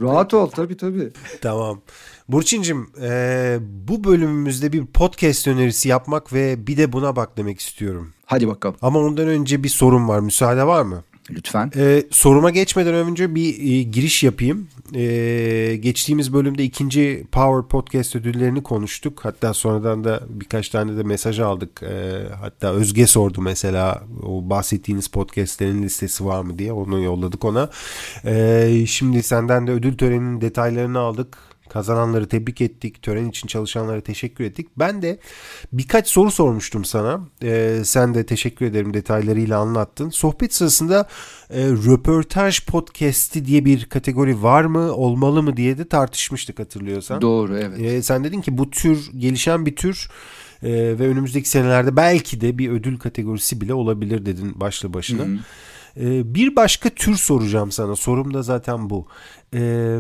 Rahat 0.01 0.35
ol 0.35 0.47
tabii 0.47 0.77
tabii. 0.77 1.13
Tamam. 1.41 1.81
Burçin'cim 2.29 2.91
e, 3.03 3.59
bu 3.61 4.05
bölümümüzde 4.05 4.73
bir 4.73 4.87
podcast 4.87 5.49
önerisi 5.49 5.89
yapmak 5.89 6.33
ve 6.33 6.67
bir 6.67 6.77
de 6.77 6.93
buna 6.93 7.17
bak 7.17 7.37
demek 7.37 7.61
istiyorum. 7.61 8.13
Hadi 8.27 8.49
bakalım. 8.49 8.77
Ama 8.83 8.99
ondan 8.99 9.29
önce 9.29 9.63
bir 9.63 9.69
sorun 9.69 10.09
var. 10.09 10.21
Müsaade 10.21 10.67
var 10.67 10.83
mı? 10.83 11.03
Lütfen. 11.31 11.71
Ee, 11.77 12.05
soruma 12.11 12.51
geçmeden 12.51 12.95
önce 12.95 13.35
bir 13.35 13.73
e, 13.73 13.83
giriş 13.83 14.23
yapayım. 14.23 14.69
Ee, 14.95 15.79
geçtiğimiz 15.81 16.33
bölümde 16.33 16.65
ikinci 16.65 17.27
Power 17.33 17.69
Podcast 17.69 18.17
ödüllerini 18.17 18.63
konuştuk. 18.63 19.25
Hatta 19.25 19.55
sonradan 19.55 20.05
da 20.05 20.21
birkaç 20.29 20.69
tane 20.69 20.97
de 20.97 21.03
mesaj 21.03 21.41
aldık. 21.41 21.83
Ee, 21.83 22.23
hatta 22.41 22.73
Özge 22.73 23.07
sordu 23.07 23.41
mesela 23.41 24.03
o 24.23 24.51
bahsettiğiniz 24.51 25.09
podcastlerin 25.09 25.83
listesi 25.83 26.25
var 26.25 26.43
mı 26.43 26.59
diye. 26.59 26.73
Onu 26.73 27.01
yolladık 27.01 27.45
ona. 27.45 27.71
Ee, 28.25 28.85
şimdi 28.87 29.23
senden 29.23 29.67
de 29.67 29.71
ödül 29.71 29.97
töreninin 29.97 30.41
detaylarını 30.41 30.99
aldık. 30.99 31.39
Kazananları 31.69 32.29
tebrik 32.29 32.61
ettik. 32.61 33.03
Tören 33.03 33.29
için 33.29 33.49
çalışanlara 33.49 34.01
teşekkür 34.01 34.45
ettik. 34.45 34.69
Ben 34.77 35.03
de 35.03 35.19
birkaç 35.73 36.09
soru 36.09 36.31
sormuştum 36.31 36.85
sana. 36.85 37.21
Ee, 37.43 37.81
sen 37.85 38.15
de 38.15 38.27
teşekkür 38.27 38.67
ederim 38.67 38.95
detaylarıyla 38.95 39.59
anlattın. 39.59 40.11
Sohbet 40.11 40.55
sırasında 40.55 41.09
e, 41.51 41.67
röportaj 41.67 42.67
podcast'i 42.67 43.45
diye 43.45 43.65
bir 43.65 43.85
kategori 43.85 44.43
var 44.43 44.65
mı, 44.65 44.93
olmalı 44.93 45.43
mı 45.43 45.57
diye 45.57 45.79
de 45.79 45.89
tartışmıştık 45.89 46.59
hatırlıyorsan. 46.59 47.21
Doğru 47.23 47.59
evet. 47.59 47.81
Ee, 47.81 48.03
sen 48.03 48.25
dedin 48.25 48.41
ki 48.41 48.59
bu 48.59 48.71
tür 48.71 49.11
gelişen 49.19 49.67
bir 49.67 49.77
tür 49.77 50.11
e, 50.63 50.71
ve 50.73 51.09
önümüzdeki 51.09 51.49
senelerde 51.49 51.97
belki 51.97 52.41
de 52.41 52.59
bir 52.59 52.71
ödül 52.71 52.99
kategorisi 52.99 53.61
bile 53.61 53.75
olabilir 53.75 54.27
dedin 54.27 54.61
başlı 54.61 54.95
başına. 54.95 55.23
Hı 55.23 55.27
hı. 55.27 55.39
Ee, 56.01 56.35
bir 56.35 56.57
başka 56.57 56.91
tür 56.91 57.17
soracağım 57.17 57.73
sana. 57.73 57.97
Sorum 57.97 58.35
da 58.35 58.43
zaten 58.43 58.91
bu. 58.91 59.07
Ee, 59.55 59.99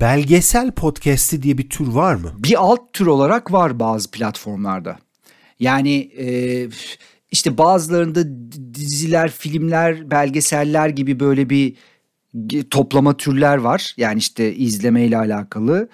belgesel 0.00 0.70
podcast'i 0.70 1.42
diye 1.42 1.58
bir 1.58 1.68
tür 1.70 1.86
var 1.86 2.14
mı? 2.14 2.32
Bir 2.38 2.64
alt 2.64 2.92
tür 2.92 3.06
olarak 3.06 3.52
var 3.52 3.80
bazı 3.80 4.10
platformlarda. 4.10 4.98
Yani 5.60 6.10
e, 6.18 6.68
işte 7.30 7.58
bazılarında 7.58 8.24
diziler, 8.74 9.30
filmler, 9.30 10.10
belgeseller 10.10 10.88
gibi 10.88 11.20
böyle 11.20 11.50
bir 11.50 11.76
toplama 12.70 13.16
türler 13.16 13.56
var. 13.56 13.94
Yani 13.96 14.18
işte 14.18 14.54
izlemeyle 14.54 15.18
alakalı 15.18 15.88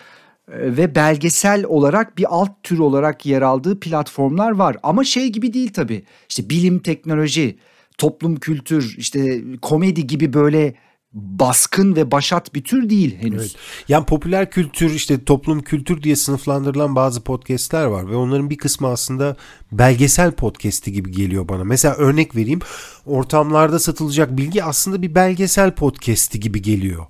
e, 0.49 0.76
ve 0.76 0.94
belgesel 0.94 1.64
olarak 1.64 2.18
bir 2.18 2.34
alt 2.34 2.62
tür 2.62 2.78
olarak 2.78 3.26
yer 3.26 3.42
aldığı 3.42 3.80
platformlar 3.80 4.51
var. 4.51 4.76
Ama 4.82 5.05
şey 5.05 5.28
gibi 5.28 5.53
değil 5.53 5.72
tabii. 5.72 6.03
İşte 6.28 6.51
bilim, 6.51 6.78
teknoloji, 6.78 7.59
toplum 7.99 8.36
kültür, 8.36 8.94
işte 8.99 9.42
komedi 9.62 10.07
gibi 10.07 10.32
böyle 10.32 10.74
baskın 11.13 11.97
ve 11.97 12.11
başat 12.11 12.55
bir 12.55 12.65
tür 12.65 12.91
değil 12.91 13.17
henüz. 13.21 13.41
Evet. 13.41 13.57
Yani 13.89 14.07
popüler 14.07 14.51
kültür 14.51 14.91
işte 14.91 15.25
toplum 15.25 15.63
kültür 15.63 16.03
diye 16.03 16.17
sınıflandırılan 16.17 16.97
bazı 16.97 17.21
podcastler 17.21 17.85
var 17.85 18.11
ve 18.11 18.17
onların 18.17 18.51
bir 18.51 18.57
kısmı 18.57 18.89
aslında 18.89 19.37
belgesel 19.73 20.33
podcast'i 20.33 20.93
gibi 20.93 21.13
geliyor 21.13 21.49
bana. 21.49 21.65
Mesela 21.65 21.95
örnek 21.95 22.37
vereyim 22.37 22.61
ortamlarda 23.07 23.79
satılacak 23.79 24.37
bilgi 24.37 24.65
aslında 24.65 25.03
bir 25.03 25.15
belgesel 25.15 25.75
podcast'i 25.75 26.41
gibi 26.41 26.63
geliyor. 26.63 27.07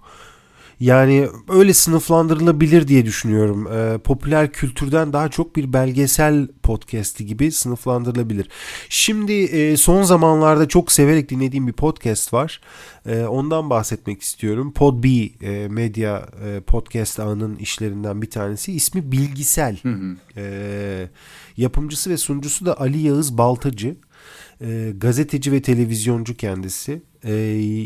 Yani 0.80 1.28
öyle 1.48 1.74
sınıflandırılabilir 1.74 2.88
diye 2.88 3.06
düşünüyorum. 3.06 3.66
Ee, 3.72 3.98
popüler 3.98 4.52
kültürden 4.52 5.12
daha 5.12 5.28
çok 5.28 5.56
bir 5.56 5.72
belgesel 5.72 6.48
podcast'i 6.62 7.26
gibi 7.26 7.52
sınıflandırılabilir. 7.52 8.48
Şimdi 8.88 9.32
e, 9.32 9.76
son 9.76 10.02
zamanlarda 10.02 10.68
çok 10.68 10.92
severek 10.92 11.28
dinlediğim 11.28 11.66
bir 11.66 11.72
podcast 11.72 12.32
var. 12.32 12.60
E, 13.06 13.22
ondan 13.22 13.70
bahsetmek 13.70 14.22
istiyorum. 14.22 14.72
Podbee 14.72 15.30
e, 15.42 15.68
medya 15.68 16.28
e, 16.44 16.60
podcast 16.60 17.20
ağının 17.20 17.56
işlerinden 17.56 18.22
bir 18.22 18.30
tanesi. 18.30 18.72
İsmi 18.72 19.12
Bilgisel. 19.12 19.76
Hı 19.82 19.92
hı. 19.92 20.16
E, 20.36 21.08
yapımcısı 21.56 22.10
ve 22.10 22.16
sunucusu 22.16 22.66
da 22.66 22.80
Ali 22.80 22.98
Yağız 22.98 23.38
Baltacı. 23.38 23.96
E, 24.60 24.92
gazeteci 24.96 25.52
ve 25.52 25.62
televizyoncu 25.62 26.36
kendisi. 26.36 27.02
E, 27.24 27.32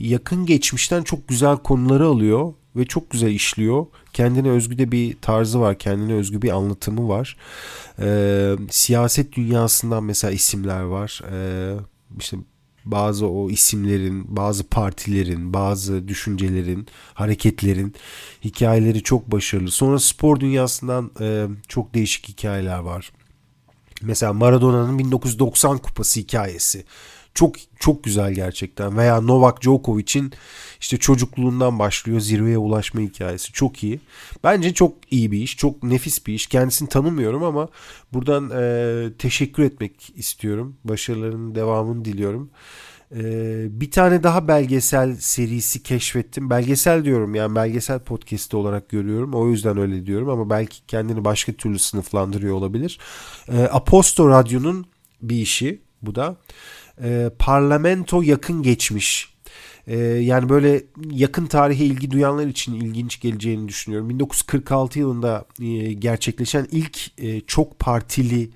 yakın 0.02 0.46
geçmişten 0.46 1.02
çok 1.02 1.28
güzel 1.28 1.56
konuları 1.56 2.06
alıyor 2.06 2.52
ve 2.76 2.84
çok 2.84 3.10
güzel 3.10 3.30
işliyor. 3.30 3.86
Kendine 4.12 4.50
özgü 4.50 4.78
de 4.78 4.92
bir 4.92 5.20
tarzı 5.20 5.60
var, 5.60 5.78
kendine 5.78 6.12
özgü 6.12 6.42
bir 6.42 6.50
anlatımı 6.50 7.08
var. 7.08 7.36
Ee, 7.98 8.56
siyaset 8.70 9.32
dünyasından 9.32 10.04
mesela 10.04 10.30
isimler 10.30 10.80
var. 10.80 11.22
Ee, 11.32 11.76
işte 12.18 12.36
bazı 12.84 13.26
o 13.26 13.50
isimlerin, 13.50 14.36
bazı 14.36 14.64
partilerin, 14.68 15.54
bazı 15.54 16.08
düşüncelerin, 16.08 16.86
hareketlerin 17.14 17.94
hikayeleri 18.44 19.02
çok 19.02 19.32
başarılı. 19.32 19.70
Sonra 19.70 19.98
spor 19.98 20.40
dünyasından 20.40 21.10
e, 21.20 21.46
çok 21.68 21.94
değişik 21.94 22.28
hikayeler 22.28 22.78
var. 22.78 23.12
Mesela 24.02 24.32
Maradona'nın 24.32 24.98
1990 24.98 25.78
kupası 25.78 26.20
hikayesi. 26.20 26.84
Çok 27.34 27.54
çok 27.80 28.04
güzel 28.04 28.32
gerçekten. 28.32 28.96
Veya 28.96 29.20
Novak 29.20 29.62
Djokovic'in 29.62 30.32
işte 30.80 30.96
çocukluğundan 30.96 31.78
başlıyor 31.78 32.20
zirveye 32.20 32.58
ulaşma 32.58 33.00
hikayesi. 33.00 33.52
Çok 33.52 33.84
iyi. 33.84 34.00
Bence 34.44 34.74
çok 34.74 34.94
iyi 35.10 35.32
bir 35.32 35.38
iş. 35.38 35.56
Çok 35.56 35.82
nefis 35.82 36.26
bir 36.26 36.34
iş. 36.34 36.46
Kendisini 36.46 36.88
tanımıyorum 36.88 37.42
ama 37.42 37.68
buradan 38.12 38.50
e, 38.50 39.16
teşekkür 39.18 39.62
etmek 39.62 40.12
istiyorum. 40.16 40.76
Başarılarının 40.84 41.54
devamını 41.54 42.04
diliyorum. 42.04 42.50
Ee, 43.16 43.80
bir 43.80 43.90
tane 43.90 44.22
daha 44.22 44.48
belgesel 44.48 45.16
serisi 45.16 45.82
keşfettim. 45.82 46.50
Belgesel 46.50 47.04
diyorum 47.04 47.34
yani 47.34 47.54
belgesel 47.54 47.98
podcast'i 47.98 48.56
olarak 48.56 48.88
görüyorum. 48.88 49.34
O 49.34 49.48
yüzden 49.48 49.78
öyle 49.78 50.06
diyorum 50.06 50.28
ama 50.28 50.50
belki 50.50 50.86
kendini 50.86 51.24
başka 51.24 51.52
türlü 51.52 51.78
sınıflandırıyor 51.78 52.54
olabilir. 52.54 52.98
Ee, 53.48 53.62
Aposto 53.62 54.28
Radyo'nun 54.28 54.86
bir 55.22 55.36
işi 55.36 55.82
bu 56.02 56.14
da 56.14 56.36
e, 57.02 57.30
parlamento 57.38 58.22
yakın 58.22 58.62
geçmiş. 58.62 59.32
E, 59.86 59.98
yani 59.98 60.48
böyle 60.48 60.84
yakın 61.10 61.46
tarihe 61.46 61.84
ilgi 61.84 62.10
duyanlar 62.10 62.46
için 62.46 62.74
ilginç 62.74 63.20
geleceğini 63.20 63.68
düşünüyorum. 63.68 64.08
1946 64.08 64.98
yılında 64.98 65.44
e, 65.60 65.92
gerçekleşen 65.92 66.68
ilk 66.70 67.20
e, 67.22 67.40
çok 67.40 67.78
partili 67.78 68.50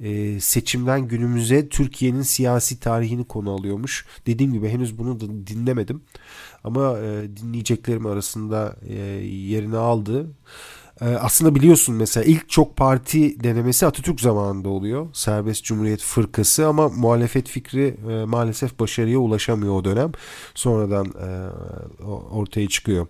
e, 0.00 0.40
seçimden 0.40 1.08
günümüze 1.08 1.68
Türkiye'nin 1.68 2.22
siyasi 2.22 2.80
tarihini 2.80 3.24
konu 3.24 3.50
alıyormuş. 3.52 4.06
Dediğim 4.26 4.52
gibi 4.52 4.68
henüz 4.68 4.98
bunu 4.98 5.20
da 5.20 5.46
dinlemedim. 5.46 6.02
Ama 6.64 6.98
e, 6.98 7.36
dinleyeceklerim 7.36 8.06
arasında 8.06 8.76
e, 8.88 8.94
yerini 9.24 9.76
aldı. 9.76 10.26
Ee, 11.00 11.04
aslında 11.04 11.54
biliyorsun 11.54 11.94
mesela 11.94 12.24
ilk 12.24 12.48
çok 12.48 12.76
parti 12.76 13.44
denemesi 13.44 13.86
Atatürk 13.86 14.20
zamanında 14.20 14.68
oluyor. 14.68 15.08
Serbest 15.12 15.64
Cumhuriyet 15.64 16.02
Fırkası 16.02 16.66
ama 16.66 16.88
muhalefet 16.88 17.48
fikri 17.48 17.96
e, 18.10 18.24
maalesef 18.24 18.78
başarıya 18.78 19.18
ulaşamıyor 19.18 19.74
o 19.74 19.84
dönem. 19.84 20.12
Sonradan 20.54 21.06
e, 21.06 21.28
ortaya 22.30 22.68
çıkıyor. 22.68 23.06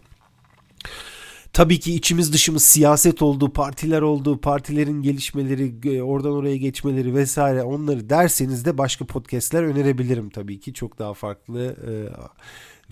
Tabii 1.53 1.81
ki 1.81 1.95
içimiz 1.95 2.33
dışımız 2.33 2.63
siyaset 2.63 3.23
oldu, 3.23 3.53
partiler 3.53 4.03
oldu, 4.03 4.41
partilerin 4.41 5.03
gelişmeleri, 5.03 5.97
e, 5.97 6.03
oradan 6.03 6.33
oraya 6.33 6.57
geçmeleri 6.57 7.15
vesaire 7.15 7.63
onları 7.63 8.11
derseniz 8.11 8.65
de 8.65 8.79
başka 8.79 9.07
podcastler 9.07 9.63
önerebilirim 9.63 10.31
tabii 10.31 10.61
ki. 10.61 10.75
Çok 10.75 10.99
daha 10.99 11.15
farklı 11.15 11.77
e, 11.89 11.93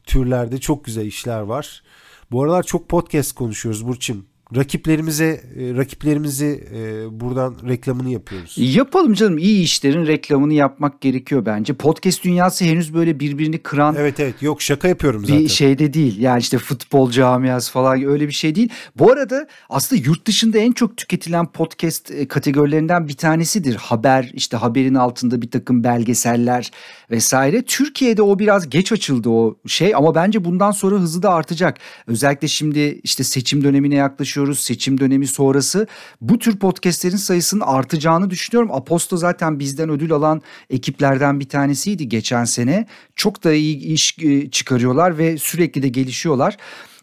türlerde 0.04 0.58
çok 0.58 0.84
güzel 0.84 1.06
işler 1.06 1.40
var. 1.40 1.82
Bu 2.30 2.42
aralar 2.42 2.62
çok 2.62 2.88
podcast 2.88 3.32
konuşuyoruz 3.32 3.86
Burçin 3.86 4.26
rakiplerimize 4.56 5.24
e, 5.24 5.74
rakiplerimizi 5.74 6.64
e, 6.74 7.20
buradan 7.20 7.56
reklamını 7.68 8.10
yapıyoruz. 8.10 8.54
Yapalım 8.56 9.14
canım 9.14 9.38
iyi 9.38 9.62
işlerin 9.62 10.06
reklamını 10.06 10.54
yapmak 10.54 11.00
gerekiyor 11.00 11.46
bence. 11.46 11.74
Podcast 11.74 12.24
dünyası 12.24 12.64
henüz 12.64 12.94
böyle 12.94 13.20
birbirini 13.20 13.58
kıran 13.58 13.94
Evet 13.98 14.20
evet 14.20 14.42
yok 14.42 14.62
şaka 14.62 14.88
yapıyorum 14.88 15.26
zaten. 15.26 15.44
Bir 15.44 15.48
şeyde 15.48 15.92
değil. 15.92 16.20
Yani 16.20 16.40
işte 16.40 16.58
futbol 16.58 17.10
camiası 17.10 17.72
falan 17.72 18.04
öyle 18.04 18.28
bir 18.28 18.32
şey 18.32 18.54
değil. 18.54 18.68
Bu 18.98 19.12
arada 19.12 19.46
aslında 19.68 20.02
yurt 20.02 20.26
dışında 20.26 20.58
en 20.58 20.72
çok 20.72 20.96
tüketilen 20.96 21.46
podcast 21.46 22.10
e, 22.10 22.28
kategorilerinden 22.28 23.08
bir 23.08 23.16
tanesidir. 23.16 23.76
Haber 23.76 24.30
işte 24.34 24.56
haberin 24.56 24.94
altında 24.94 25.42
bir 25.42 25.50
takım 25.50 25.84
belgeseller 25.84 26.70
vesaire. 27.10 27.62
Türkiye'de 27.62 28.22
o 28.22 28.38
biraz 28.38 28.70
geç 28.70 28.92
açıldı 28.92 29.28
o 29.28 29.56
şey 29.66 29.94
ama 29.94 30.14
bence 30.14 30.44
bundan 30.44 30.70
sonra 30.70 30.96
hızı 30.96 31.22
da 31.22 31.34
artacak. 31.34 31.78
Özellikle 32.06 32.48
şimdi 32.48 33.00
işte 33.02 33.24
seçim 33.24 33.64
dönemine 33.64 33.94
yaklaşıyor 33.94 34.35
yaşıyoruz 34.36 34.58
seçim 34.58 35.00
dönemi 35.00 35.26
sonrası. 35.26 35.86
Bu 36.20 36.38
tür 36.38 36.58
podcastlerin 36.58 37.16
sayısının 37.16 37.60
artacağını 37.60 38.30
düşünüyorum. 38.30 38.70
Aposto 38.72 39.16
zaten 39.16 39.58
bizden 39.58 39.90
ödül 39.90 40.12
alan 40.12 40.42
ekiplerden 40.70 41.40
bir 41.40 41.48
tanesiydi 41.48 42.08
geçen 42.08 42.44
sene. 42.44 42.86
Çok 43.16 43.44
da 43.44 43.52
iyi 43.52 43.76
iş 43.76 44.16
e, 44.22 44.50
çıkarıyorlar 44.50 45.18
ve 45.18 45.38
sürekli 45.38 45.82
de 45.82 45.88
gelişiyorlar 45.88 46.56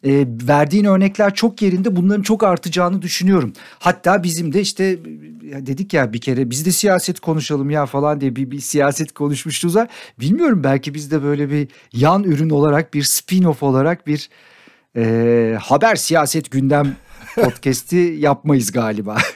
e, 0.03 0.25
verdiğin 0.47 0.85
örnekler 0.85 1.33
çok 1.33 1.61
yerinde 1.61 1.95
bunların 1.95 2.21
çok 2.21 2.43
artacağını 2.43 3.01
düşünüyorum. 3.01 3.53
Hatta 3.79 4.23
bizim 4.23 4.53
de 4.53 4.61
işte 4.61 4.83
ya 5.51 5.65
dedik 5.65 5.93
ya 5.93 6.13
bir 6.13 6.21
kere 6.21 6.49
biz 6.49 6.65
de 6.65 6.71
siyaset 6.71 7.19
konuşalım 7.19 7.69
ya 7.69 7.85
falan 7.85 8.21
diye 8.21 8.35
bir, 8.35 8.51
bir 8.51 8.59
siyaset 8.59 9.13
konuşmuştuk. 9.13 9.75
Bilmiyorum 10.19 10.63
belki 10.63 10.93
biz 10.93 11.11
de 11.11 11.23
böyle 11.23 11.49
bir 11.49 11.67
yan 11.93 12.23
ürün 12.23 12.49
olarak 12.49 12.93
bir 12.93 13.03
spin-off 13.03 13.65
olarak 13.65 14.07
bir 14.07 14.29
e, 14.95 15.57
haber 15.61 15.95
siyaset 15.95 16.51
gündem 16.51 16.95
podcast'i 17.35 17.97
yapmayız 18.19 18.71
galiba. 18.71 19.17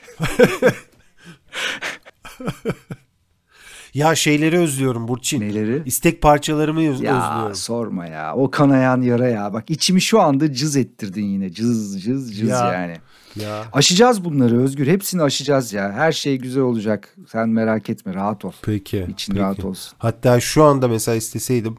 ya 3.93 4.15
şeyleri 4.15 4.57
özlüyorum 4.59 5.07
Burçin. 5.07 5.41
Neleri? 5.41 5.81
İstek 5.85 6.21
parçalarımı 6.21 6.79
öz- 6.89 7.01
ya, 7.01 7.17
özlüyorum. 7.31 7.55
sorma 7.55 8.05
ya. 8.07 8.35
O 8.35 8.51
kanayan 8.51 9.01
yara 9.01 9.27
ya. 9.27 9.53
Bak 9.53 9.69
içimi 9.69 10.01
şu 10.01 10.21
anda 10.21 10.53
cız 10.53 10.75
ettirdin 10.75 11.25
yine. 11.25 11.51
Cız 11.53 12.03
cız 12.03 12.37
cız 12.37 12.49
ya. 12.49 12.73
yani. 12.73 12.95
Ya. 13.35 13.63
Aşacağız 13.73 14.25
bunları 14.25 14.61
Özgür. 14.61 14.87
Hepsini 14.87 15.21
aşacağız 15.21 15.73
ya. 15.73 15.91
Her 15.91 16.11
şey 16.11 16.37
güzel 16.37 16.63
olacak. 16.63 17.15
Sen 17.31 17.49
merak 17.49 17.89
etme. 17.89 18.13
Rahat 18.13 18.45
ol. 18.45 18.51
Peki. 18.61 19.05
İçin 19.09 19.33
peki. 19.33 19.43
rahat 19.43 19.65
olsun. 19.65 19.93
Hatta 19.97 20.39
şu 20.39 20.63
anda 20.63 20.87
mesela 20.87 21.15
isteseydim 21.15 21.77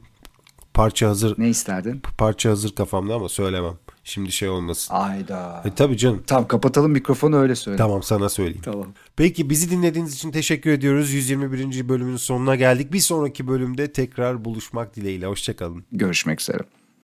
parça 0.74 1.08
hazır. 1.08 1.34
Ne 1.38 1.48
isterdin? 1.48 2.02
Parça 2.18 2.50
hazır 2.50 2.74
kafamda 2.74 3.14
ama 3.14 3.28
söylemem. 3.28 3.74
Şimdi 4.09 4.32
şey 4.32 4.48
olmasın. 4.48 4.94
Ayda. 4.94 5.62
E, 5.64 5.74
tabii 5.74 5.96
canım. 5.96 6.22
Tamam 6.26 6.48
kapatalım 6.48 6.92
mikrofonu 6.92 7.36
öyle 7.36 7.54
söyle. 7.54 7.78
Tamam 7.78 8.02
sana 8.02 8.28
söyleyeyim. 8.28 8.62
Tamam. 8.64 8.86
Peki 9.16 9.50
bizi 9.50 9.70
dinlediğiniz 9.70 10.14
için 10.14 10.30
teşekkür 10.30 10.70
ediyoruz. 10.70 11.12
121. 11.12 11.88
bölümün 11.88 12.16
sonuna 12.16 12.56
geldik. 12.56 12.92
Bir 12.92 13.00
sonraki 13.00 13.48
bölümde 13.48 13.92
tekrar 13.92 14.44
buluşmak 14.44 14.96
dileğiyle. 14.96 15.26
Hoşçakalın. 15.26 15.84
Görüşmek 15.92 16.40
üzere. 16.40 16.59